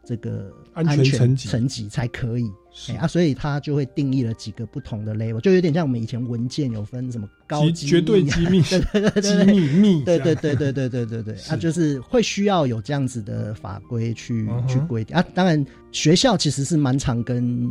[0.04, 2.50] 这个安全层级层级才可以。
[2.88, 15.24] 哎啊，所以它就会定义了几个不同的 level，就有点像我们以前文件有分什么高极机绝对密啊机密对对对对机密密对对对对对对对对，啊，就是会需要有这样子的法规去、嗯去规定啊。
[15.34, 17.70] 当然，学校其实是蛮常跟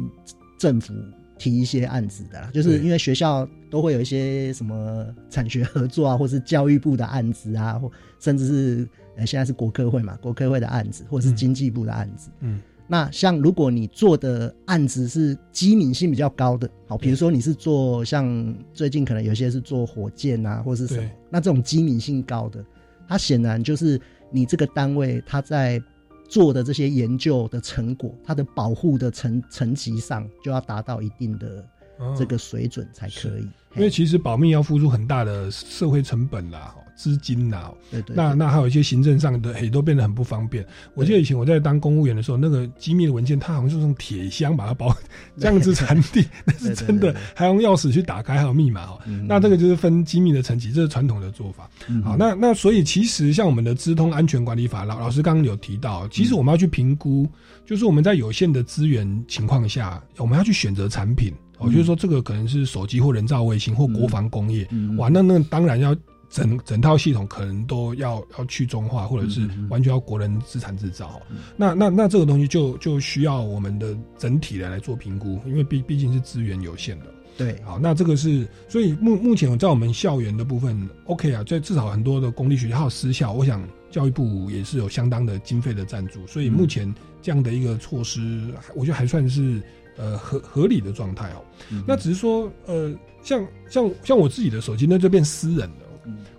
[0.57, 0.93] 政府
[1.37, 12.29] 提一些案子的啦，就是因为学校都会有一些什么产学合作啊，或是教育部的案子啊，或甚至是呃现在是国科会嘛，国科会的案子，或者是经济部的案子。
[12.39, 22.63] 嗯那像如果你做的案子是机敏性比较高的，好，比如说你是做像最近可能有些是做火箭啊，或是什么，那这种机敏性高的，
[23.07, 23.99] 它显然就是
[24.29, 25.81] 你这个单位它在
[26.27, 31.65] 做的这些研究的成果，它的保护的层层级上就要达到一定的
[31.99, 33.47] 哦这个水准才可以。
[33.75, 40.65] 因为其实保密要付出很大的社会成本啦、哦资金啦、对对那那还有一些行政上的也都变得很不方便。
[40.93, 44.95] 我记得以前我在当公务员的时候，那个机密的文件，它好像是用铁箱把它包
[45.37, 48.99] 这样子传递， 那是真的，还用钥匙去打开，还有密码哦。
[49.27, 51.69] 那这个就是分机密的层级，这是传统的做法。
[52.03, 57.27] 好，那那所以其实像我们的资通安全管理法，老老师刚刚有提到，其实我们要去评估，
[57.65, 61.33] 就是我们在有限的资源情况下，我们要去选择产品。
[61.59, 64.67] 哦，就是说这个可能是手机或人造卫星或国防工业，
[64.97, 65.95] 哇，那那当然要
[66.33, 71.21] 整整套系统可能都要要去中化，或者是完全要国人资产制造。
[71.55, 77.05] 那那那这个东西就就需要我们的整体的来做评估，因为毕毕竟是资源有限的。
[77.37, 89.61] 对，好，那这个是，所以目目前在我们校园的部分，OK 啊，在至少很多的公立学校私校，我想教育部也是有相当的经费的赞助，所以目前这样的一个措施，我觉得还算是
[89.97, 91.43] 呃合合理的状态哦。
[91.87, 92.91] 那只是说，呃，
[93.23, 95.82] 像像像我自己的手机，那就变私人了。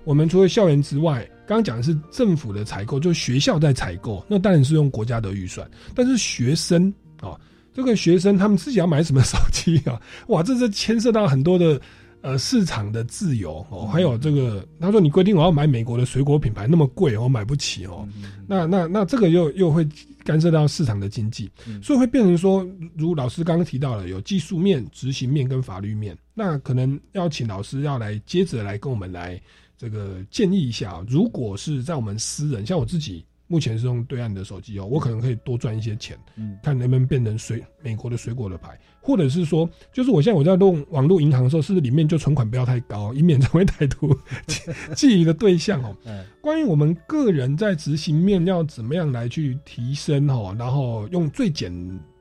[0.04, 5.68] 我们除了校园之外，刚刚讲的是政府的采购，就是学校在采购，那当然是用国家的预算。
[5.94, 7.38] 但是学生啊，
[7.72, 10.00] 这个学生他们自己要买什么手机啊？
[10.28, 11.80] 哇，这是牵涉到很多的
[12.22, 18.08] 呃市场的自由哦，还有这个他说你规定我要买美国的水果品牌那么贵，我买不起哦。
[18.46, 19.86] 那那那这个又又会
[20.24, 21.50] 干涉到市场的经济，
[21.82, 22.66] 所以会变成说，
[22.96, 26.16] 如老师刚刚提到了，有技术面、执行面跟法律面。
[26.32, 29.40] 那可能要请老师要来接着来跟我们来
[29.76, 36.58] 这个建议一下，如果是在我们私人，像我自己目前是用对岸的手机哦，我可能可以多赚一些钱，嗯。
[36.62, 44.08] 看能不能变成水美国的水果的牌，或者是说，就是我现在我在弄网络银行的时候，是不是里面就存款不要太高， 以免成为歹徒
[44.46, 45.94] 觊觎的对象哦。
[46.40, 51.70] 关于我们个人在执行面要怎么样来去提升哦，然后用最简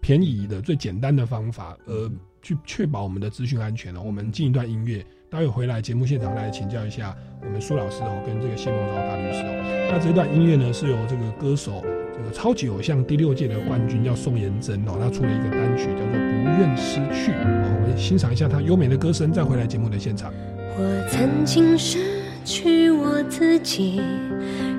[0.02, 2.12] 便宜的、最简单的方法，呃，
[2.42, 4.02] 去确保我们的资讯安全哦。
[4.06, 9.90] 我们进一段音乐，待会回来节目现场来请教一下我们苏老师哦，跟这个谢梦昭大律师哦。
[9.92, 11.84] 那这段音乐呢，是由这个歌手
[12.16, 20.32] 这个超级偶像第六届的冠军叫宋妍珍哦，她出了一个单曲叫做不愿失去，我们欣赏一下她优美的歌声，再回来节目的现场。
[20.78, 22.00] 我曾经失
[22.46, 24.02] 去我自己，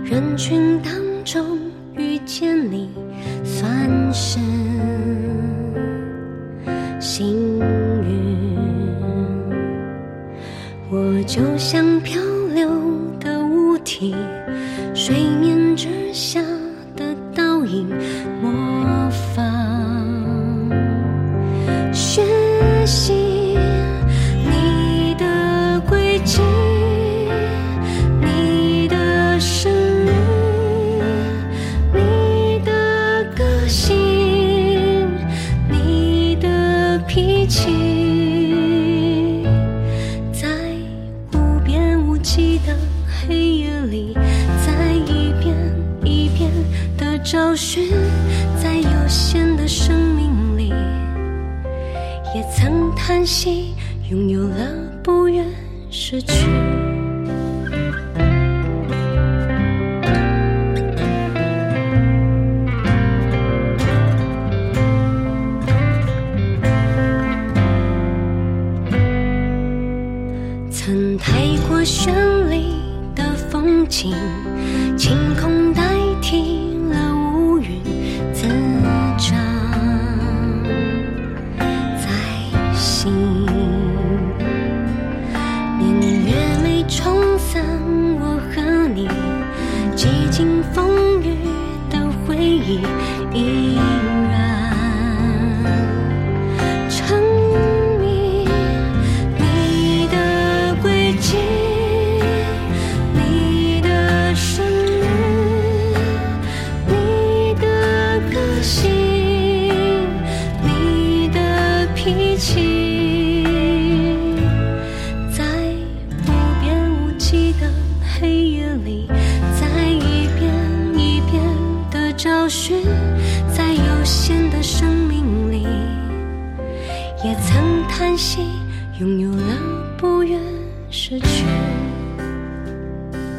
[0.04, 0.92] 人群当
[1.24, 1.58] 中
[1.96, 2.90] 遇见你，
[3.44, 4.38] 算是
[7.00, 8.44] 幸运。
[10.90, 12.22] 我就像漂
[12.54, 12.70] 流
[13.18, 14.14] 的物体，
[14.94, 16.40] 水面之下。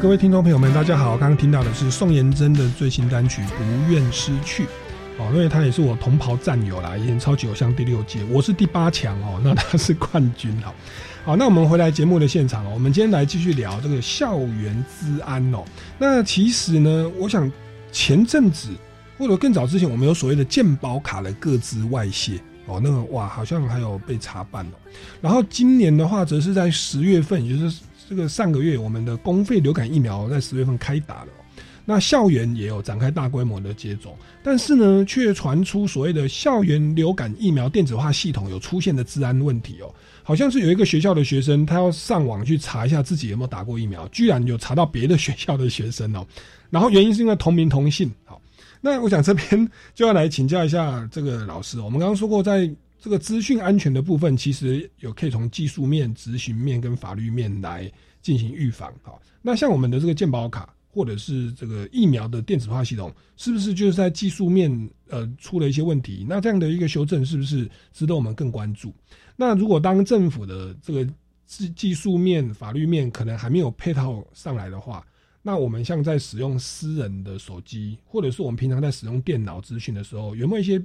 [0.06, 1.18] 各位听众朋友们，大家好！
[1.18, 4.62] 刚刚听到的是宋妍珍的最新单曲《不愿失去》
[5.18, 10.72] 哦，因为他也是我同袍战友啦，以前超级偶像第六届，我是第八强哦，那他是冠军好。
[11.24, 15.64] 好，那我们回来节目的现场哦，我们今天来继续聊这个校园治安哦。
[15.98, 17.50] 那其实呢，我想
[17.90, 18.68] 前阵子
[19.18, 24.78] 或者更早之前，我们有所谓的健保卡的各自外泄哦，那个哇，好像还有被查办哦。
[25.20, 31.28] 然后今年的话，则是在十月份，也就是这个上个月，我们的公费流感疫苗在十月份开打了。
[31.88, 39.94] 那校园也有展开大规模的接种，但是呢，却传出所谓的校园流感疫苗电子化系统有出现的治安问题哦。
[40.24, 46.26] 好像是有一个学校的学生，他要上网去查一下自己有没有打过疫苗，居然有查到别的学校的学生哦。
[46.70, 48.10] 然后原因是因为同名同姓。
[48.24, 48.42] 好，
[48.80, 51.78] 那我想这边就要来请教一下这个老师。
[51.80, 52.68] 我们刚刚说过，在
[53.06, 57.88] 这个资讯安全的部分，其实有可以从技术面、执行面跟法律面来
[58.20, 58.92] 进行预防。
[59.00, 66.26] 好，那像我们的这个健保卡或者是这个疫苗的电子化系统，是不是就是在技术面呃出了一些问题？
[66.28, 68.92] 那这样的一个修正是不是值得我们更关注？
[69.36, 71.08] 那如果当政府的这个
[71.46, 75.06] 技技术面、法律面可能还没有配套上来的话，
[75.42, 80.84] 那我们像在使用私人的手机，或者是我们平常在使用电脑资讯的时候，有没有一些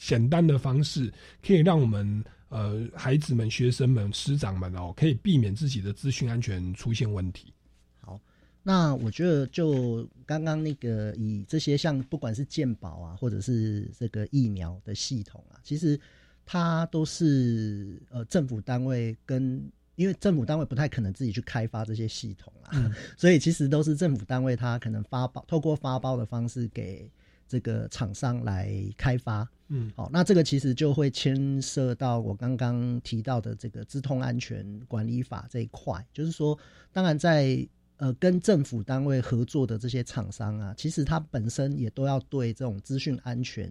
[0.00, 1.12] 简单的方式，
[1.46, 7.52] 可以让我们呃孩子们、学生们、师长们哦，可以避免自己的资讯安全出现问题？
[8.00, 8.18] 好
[8.62, 16.00] 那我觉得，就刚刚那个以这些像不管是健保啊，或者是这个疫苗的系统啊，其实
[16.46, 19.62] 它都是呃政府单位跟，
[19.96, 27.10] 因为政府单位不太可能自己去开发这些系统啊，嗯 所以其实都是政府单位它可能发包，透过发包的方式给
[27.50, 29.46] 这个厂商来开发。
[29.66, 36.56] 嗯，好，那这个其实就会牵涉到我刚刚提到的这个资通安全管理法这一块，就是说，
[36.92, 43.68] 当然在呃跟政府单位合作的这些厂商啊，其实它本身也都要对这种资讯安全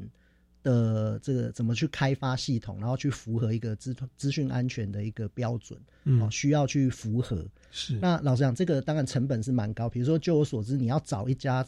[0.62, 7.46] 的这个怎么去开发系统，然后去符合一个资资讯安全的一个标准，嗯哦，需要去符合。
[7.72, 9.90] 是那老实讲，这个当然成本是蛮高。
[9.90, 11.66] 比如说，就我所知，你要找一家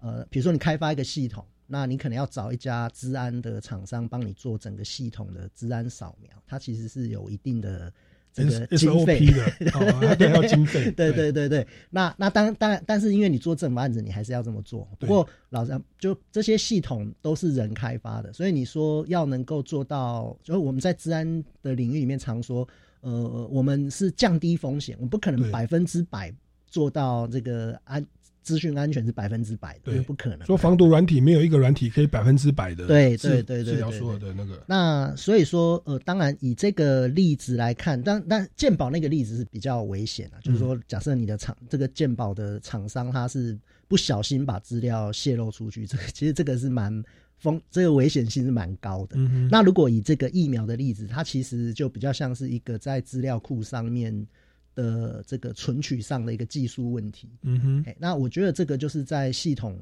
[0.00, 7.90] 呃，比如说你开发一个系统，那你可能要找一家治安的厂商帮你做整个系统的治安扫描，它其实是有一定的
[8.30, 9.42] 这个经费的
[9.72, 11.66] 哦对要经费 对对对对对。
[11.88, 14.86] 那那当当然，但是因为你做政府案子，你还是要这么做。
[14.98, 22.68] 不过老张，就这些系统都是人开发的，所以你说要能够做到，就是我们在治安的领域里面常说，
[23.00, 26.30] 呃，我们是降低风险，我们不可能百分之百
[26.66, 28.06] 做到这个安
[28.42, 30.00] 资讯安全是百分之百的，对。
[30.02, 30.44] 不可能。
[30.46, 34.62] 说防毒软体没有一个软体可以百分之百的对治对对对治疗所有的那个。
[34.66, 47.02] 那所以说，呃，当然以这个例子来看，但但鉴宝那个例子是比较危险啊，就是嗯说，假设你的厂这个鉴宝的厂商他是不小心把资料泄露出去，这个其实这个是蛮
[47.38, 49.16] 风，这个危险性是蛮高的。
[49.16, 54.26] 嗯那如果以这个疫苗的例子，它其实就比较像是一个在资料库上面
[54.74, 57.28] 的这个存取上的一个技术问题。
[57.42, 59.78] 嗯哼哎，那我觉得这个就是在系统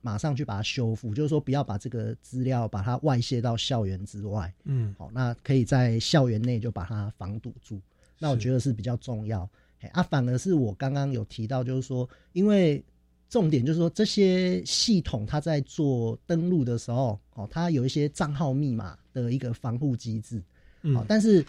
[0.00, 4.52] 马上去把它修复，就是说不要把这个资料把它外泄到校园之外。
[4.64, 7.80] 嗯好，那可以在校园内就把它防堵住。
[8.18, 9.48] 那我是觉得是比较重要。
[9.80, 12.82] 嘿啊，反而是我刚刚有提到，就是说，因为
[13.28, 20.40] 重点就是说，这些系统它在做登录的时候，哦，它有一些账号密码的一个防护机制。
[20.82, 21.44] 嗯好，但是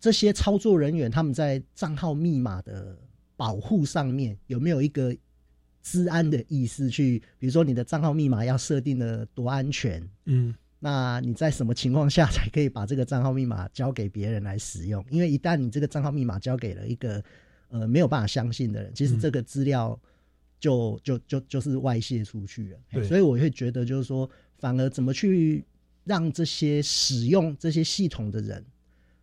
[0.00, 2.98] 这些操作人员他们在账号密码的
[3.36, 5.14] 保护上面有没有一个
[5.82, 7.22] 治安的意思去？
[7.38, 15.04] 比如说你的账号密码要设定的多安全，嗯那你在什么情况下才可以把这个账号密码交给别人来使用？
[15.10, 17.22] 因为一旦你这个账号密码交给了一个
[17.68, 19.98] 呃没有办法相信的人，其实嗯这个资料
[20.58, 23.02] 就就就就是外泄出去了。
[23.04, 24.28] 所以我会觉得就是说，
[24.58, 25.62] 反而怎么去
[26.04, 28.64] 让这些使用这些系统的人，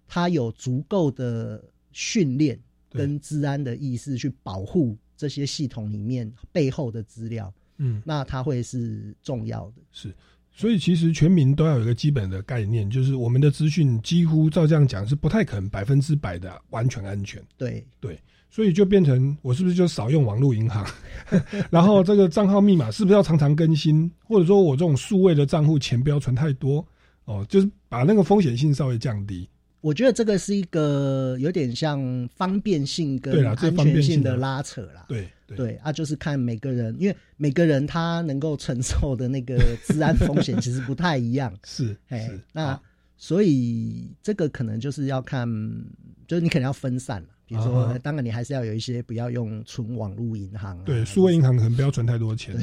[0.07, 9.81] 他有足够的训练跟治安的意识去保护这些系统里面背后的资料，嗯，那它会是重要的。
[9.91, 10.13] 是。
[10.51, 17.39] 所以其实全民都要有一个基本的概念，就是我们的资讯几乎照这样讲是不太可能百分之百的完全安全。
[17.55, 20.83] 对对，所以就变成我是不是就少用网络银行？
[21.69, 24.11] 然后这个账号密码是不是要常常更新？
[24.23, 26.83] 或者说我这种数位的账户钱不要存太多？
[27.25, 29.47] 哦，就是把那个风险性稍微降低。
[29.81, 35.05] 我觉得这个是一个有点像方便性跟安全性的拉扯啦。
[35.07, 41.55] 对对啊，就是看每个人，因为每个人他能够承受的那个治安风险其实不太一样。
[41.63, 42.77] 是哎，那
[43.15, 45.47] 所以这个可能就是要看，
[46.27, 47.27] 就是你可能要分散了。
[47.47, 50.83] 比如说，啊当然你还是要有一些不要用存网络银行啊。
[50.85, 52.53] 对，数位银行可能不要存太多钱。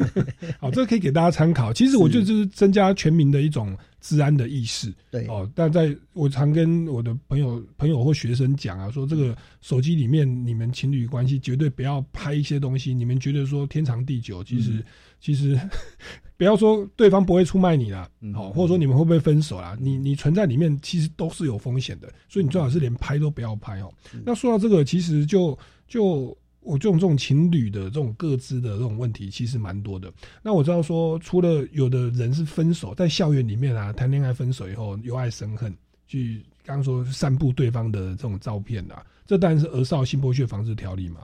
[0.60, 1.72] 好，这个可以给大家参考。
[1.72, 4.92] 其实我觉得这是增加全民的一种治安的意识。
[5.10, 14.84] 对哦，但在我常跟我的朋友、朋友或学生讲啊，说这个手机里面你们情侣关系绝对不要拍一些东西，你们觉得说天长地久，其实、嗯
[15.20, 15.58] 其实
[16.36, 23.92] 不要说对方不会出卖你啦，嗯哦，或者说你们会不会分手啦，你你存在里面其实都是有风险的，所以你最好是连拍都不要拍哦。
[24.24, 25.58] 那说到这个，其实就
[25.88, 30.12] 就我这种这种情侣的这种各自的这种问题，其实蛮多的。
[30.42, 35.74] 那我知道说，除了有的人是分手，在校园里面啊谈恋爱分手以后由爱生恨，
[36.06, 41.20] 去刚刚说散布对方的这种照片啊，这当然是《儿少性剥削防治条例》嘛。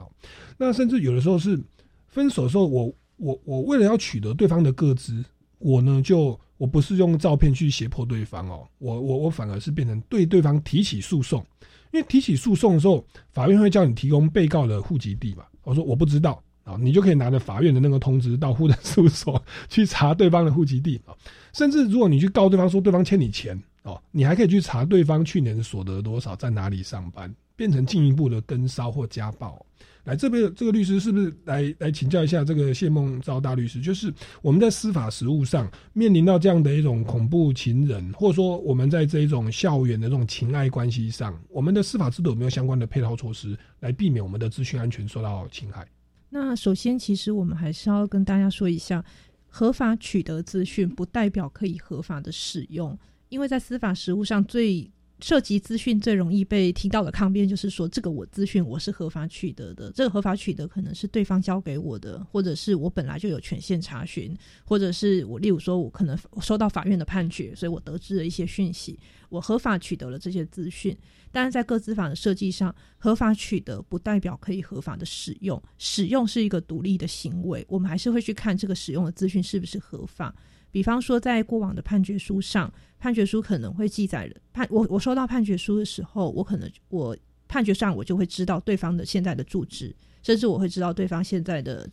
[0.57, 1.59] 那甚至有的时候是
[2.07, 2.91] 分手的时候，我
[3.23, 5.23] 我我为了要取得对方的个资，
[5.59, 11.45] 我呢就我不是用照片去胁迫对方哦，我我我反而是变成对对方提起诉讼。
[11.93, 15.45] 因为提起诉讼的时候，法院会叫你提供被告的户籍地嘛。
[15.63, 21.15] 我说我不知道啊，你就可以拿着法院的那个通知到户政事务所去查对方的户籍地啊。
[21.53, 29.63] 甚至如果你去告对方说对方欠你钱哦，你还可以去查对方去年所得多少，在哪里上班，变成进一步的跟骚或家暴。
[30.03, 33.79] 来这边这个律师是不是来来请教一下这个谢梦昭大律师？
[33.79, 45.87] 就是我们在司法实务上面临到这样的一种恐怖情人，或者说我们在这一种校园的这种情爱关系上，我们的司法制度有没有相关的配套措施来避免我们的资讯安全受到侵害？
[46.29, 49.05] 那首先，其实我们还是要跟大家说一下，
[49.47, 52.97] 合法取得资讯不代表可以合法的使用，
[53.29, 54.91] 因为在司法实务上最
[55.23, 68.99] 涉及资讯最容易被提到的抗辩，就是说这个我资讯我是合法取得的，这个合法取得可能是对方交给我的，或者是我本来就有权限查询，或者是我例如说我可能收到法院的判决，所以我得知了一些讯息，
[69.29, 70.93] 我合法取得了这些资讯。
[71.31, 80.35] 但是在各资法的设计上，合法取得不代表可以合法的使用，使用是一个独立的行为，我们还是会去看这个使用的资讯是不是合法。
[80.73, 87.15] 比方说，在过往的判决书上，判决书可能会记载了判我我收到判决书的时候，我可能我
[87.47, 91.87] 判决上我就会知道对方的现在的住址，甚至我会知道对方现在的，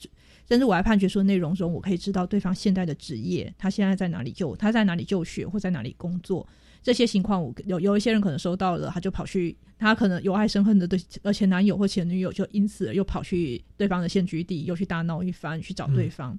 [0.49, 6.49] 甚至我在判决书内容中，我可以知道对方现在的职业，他现在在哪里就他在哪里就学或在哪里工作。
[6.83, 16.39] 这些情况，我有有一些人可能收到了，他就跑去，他可能有爱生恨的对呃前男友或前女友，就因此又跑去对方的现居地，又去大闹一番，去找对方。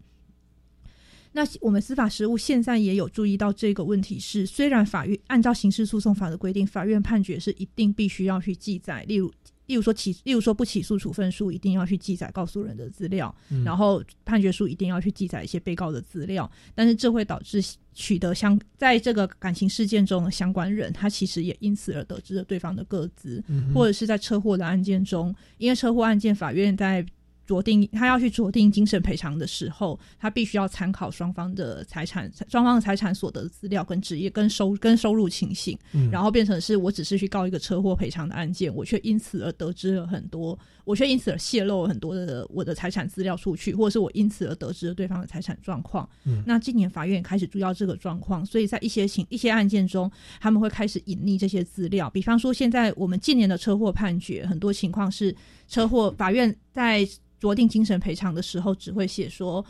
[1.33, 9.31] 那我们司法实务现在也有注意到这个问题是，虽然法院按照刑事诉讼法的规定，法院判决是一定必须要去记载，例如
[9.67, 13.63] 例如说起，例如说不起诉处分书一定要去记载告诉人的资料，嗯。
[13.63, 17.63] 然后判决书一定要去记载一些被告的资料，但是这会导致
[17.93, 27.05] 取得相在这个感情事件中的相关人，他其实也因此而得知了对方的个资，嗯或者是在车祸的案件中，因为车祸案件法院在
[27.51, 36.09] 酌定他要去酌定精神赔偿的时候，他必须要参考双方的财产、双方的财产所得资料跟职业、跟收跟收入情形，嗯。
[36.09, 46.07] 然后变成是我只是去告一个车祸赔偿的案件，我却因此而得知了很多，我却因此而泄露了很多的我的财产资料出去，或者是我因此而得知了对方的财产状况。
[46.25, 52.09] 嗯那今年法院也开始注意到这个状况，所以在一些情一些案件中，他们会开始隐匿这些资料。
[52.09, 55.35] 比方说，现在我们近年的车祸判决，很多情况是
[55.67, 57.07] 车祸法院在
[57.39, 59.63] 酌定精神赔偿的时候，只会写说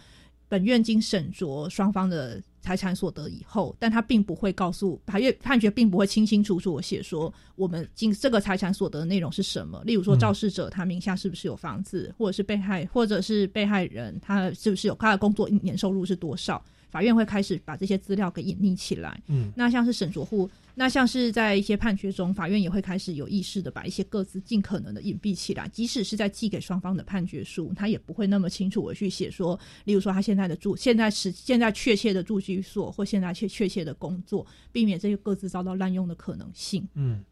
[0.49, 9.81] 本院经审酌双方的财产所得以后，但他并不会告诉法院判决，并不会清清楚楚的写说我们今这个财产所得的内容是什么。
[9.83, 16.63] 例如说，嗯肇事者他名下是不是有房子，或者是被害，或者是被害人他是不是有他的工作年收入是多少。
[16.91, 19.19] 法院会开始把这些资料给隐匿起来。
[19.27, 36.87] 嗯那像是沈卓户，那像是在一些判决中，法院也会开始有意识的把一些各自尽可能的隐蔽起来，即使是在寄给双方的判决书，他也不会那么清楚的去写说，例如说他现在的住，现在是现在确切的住居所或现在确确切的工作，避免这些各自遭到滥用的可能性。
[36.95, 37.23] 嗯，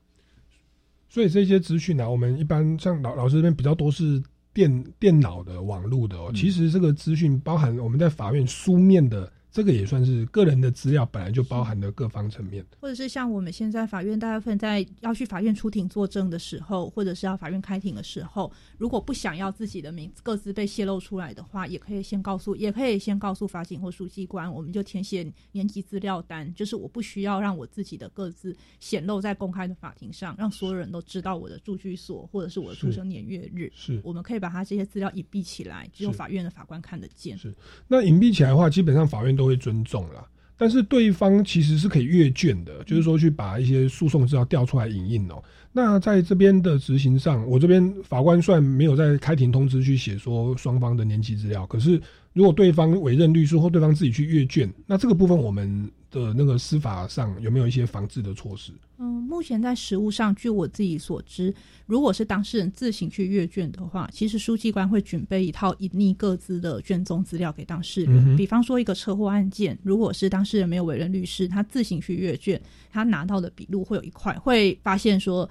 [1.10, 4.22] 所以这些资讯呢，我们一般像老老师这边比较多是
[4.54, 6.32] 电电脑的、网络的哦。
[6.36, 12.64] 其实这个资讯包含我们在法院书面的，这个也算是个人的资料，本来就包含了各方层面。
[12.80, 33.72] 或者是像我们现在法院大部分在要去法院出庭作证的时候，或者是要法院开庭的时候，如果不想要自己的名字各自被泄露出来的话，也可以先告诉，也可以先告诉法警或书记官，我们就填写年级资料单，就是我不需要让我自己的各自显露在公开的法庭上，让所有人都知道我的住居所或者是我的出生年月日。
[33.74, 37.36] 是我们可以把他这些资料隐蔽起来，只有法院的法官看得见。
[37.38, 37.54] 是
[37.88, 40.28] 那隐蔽起来的话，基本上法院都会尊重啦。
[40.58, 45.42] 但是对方其实是可以阅卷的，就是说去把一些诉讼资料调出来影印哦。
[45.72, 52.02] 那在这边的执行上，我这边法官虽然没有在开庭通知去写说双方的年期资料，可是
[52.34, 58.72] 如果对方委任律师或对方自己去阅卷，那这个部分我们的那个司法上有没有一些防治的措施？
[58.98, 61.54] 嗯，目前在实务上，据我自己所知，
[61.86, 68.34] 如果是当事人自行去阅卷的话，其实书记官会准备一套隐匿各自的卷宗资料给当事人。
[68.34, 75.50] 嗯比方说一个车祸案件，如果是当事人没有委任律师，他自行去阅卷，他拿到的笔录会有一块，会发现说。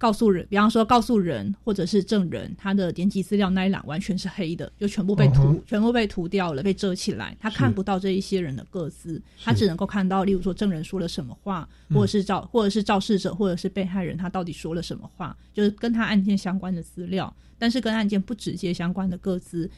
[0.00, 19.70] 告诉人，比方说告诉人或者是证人，他的年级资料那一栏完全是黑的，就全部被涂，全部被涂掉了，被遮起来，他看不到这一些人的个资，他只能够看到，例如说证人说了什么话，嗯或者是肇或者是肇事者或者是被害人他到底说了什么话，就是跟他案件相关的资料，但是跟案件不直接相关的个资。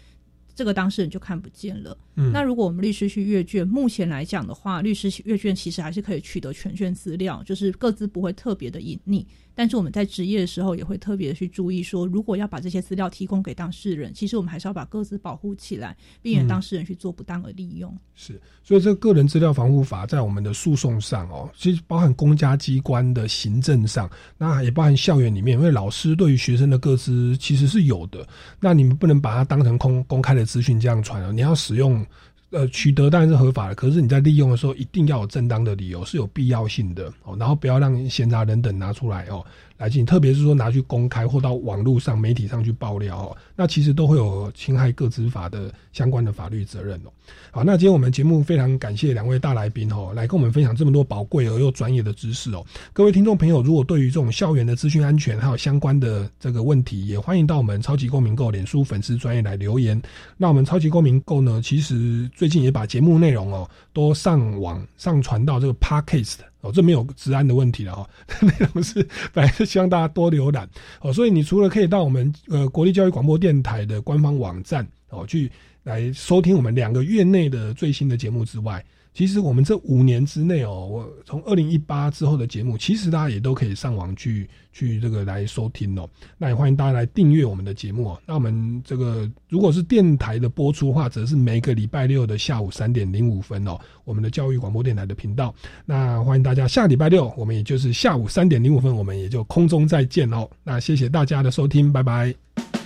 [0.54, 1.96] 这个当事人就看不见了。
[2.16, 9.24] 嗯那如果我们律师去阅卷，目前来讲的话，律师阅卷其实还是可以取得全卷资料，就是各自不会特别的隐匿。
[9.55, 17.96] 但是我们在执业的时候也会特别的去注意说，如果要把这些资料提供给当事人，其实我们还是要把各自保护起来，避免当事人去做不当的利用。
[18.14, 28.26] 是，所以这个个人资料防护法在我们的诉讼上哦，其实包含公家机关的行政上，那也包含校园里面，因为老师对于学生的个资其实是有的，
[28.61, 32.05] 那你们不能把它当成公公开的资讯这样传哦，你要使用。
[32.53, 37.34] 呃，取得当然是合法的，可是你在利用的时候一定要有正当的理由，是有必要性的哦。
[37.38, 39.44] 然后不要让闲杂人等拿出来哦
[39.76, 47.10] 来进行，特别是说拿去公开或到网络上、媒体上去爆料哦，那其实都会有侵害个资法的相关的法律责任哦。
[47.50, 52.64] 好，那今天我们节目非常感谢两位大来宾哦，来跟我们分享这么多宝贵而又专业的知识哦。
[52.92, 60.00] 各位听众朋友，如果对于这种校园的资讯安全还有相关的这个问题，也欢迎到我们超级公民购脸书粉丝专业来留言。
[60.36, 68.08] 那我们超级公民购呢，其实最近也把节目内容哦都上网上传到这个 Podcast 哦，这没有治安的问题了哦，
[68.40, 70.68] 内容是反正希望大家多浏览。
[71.00, 75.50] 哦，所以你除了可以到我们呃国立教育广播电台的官方网站哦去
[75.82, 78.82] 来收听我们两个月内的最新的节目之外，
[79.14, 86.08] 其实我们这五年之内哦，我从二零一八之后的节目，其实大家也都可以上网去去这个来收听哦。
[86.38, 88.22] 那也欢迎大家来订阅我们的节目哦。
[88.26, 95.54] 那我们这个如果是电台的播出话，则是每个礼拜六的下午三点零五分哦，我们的教育广播电台的频道。
[95.84, 100.48] 那欢迎大家下礼拜六，我们也就是下午三点零五分，我们也就空中再见哦。
[100.64, 102.82] 那谢谢大家的收听，拜拜。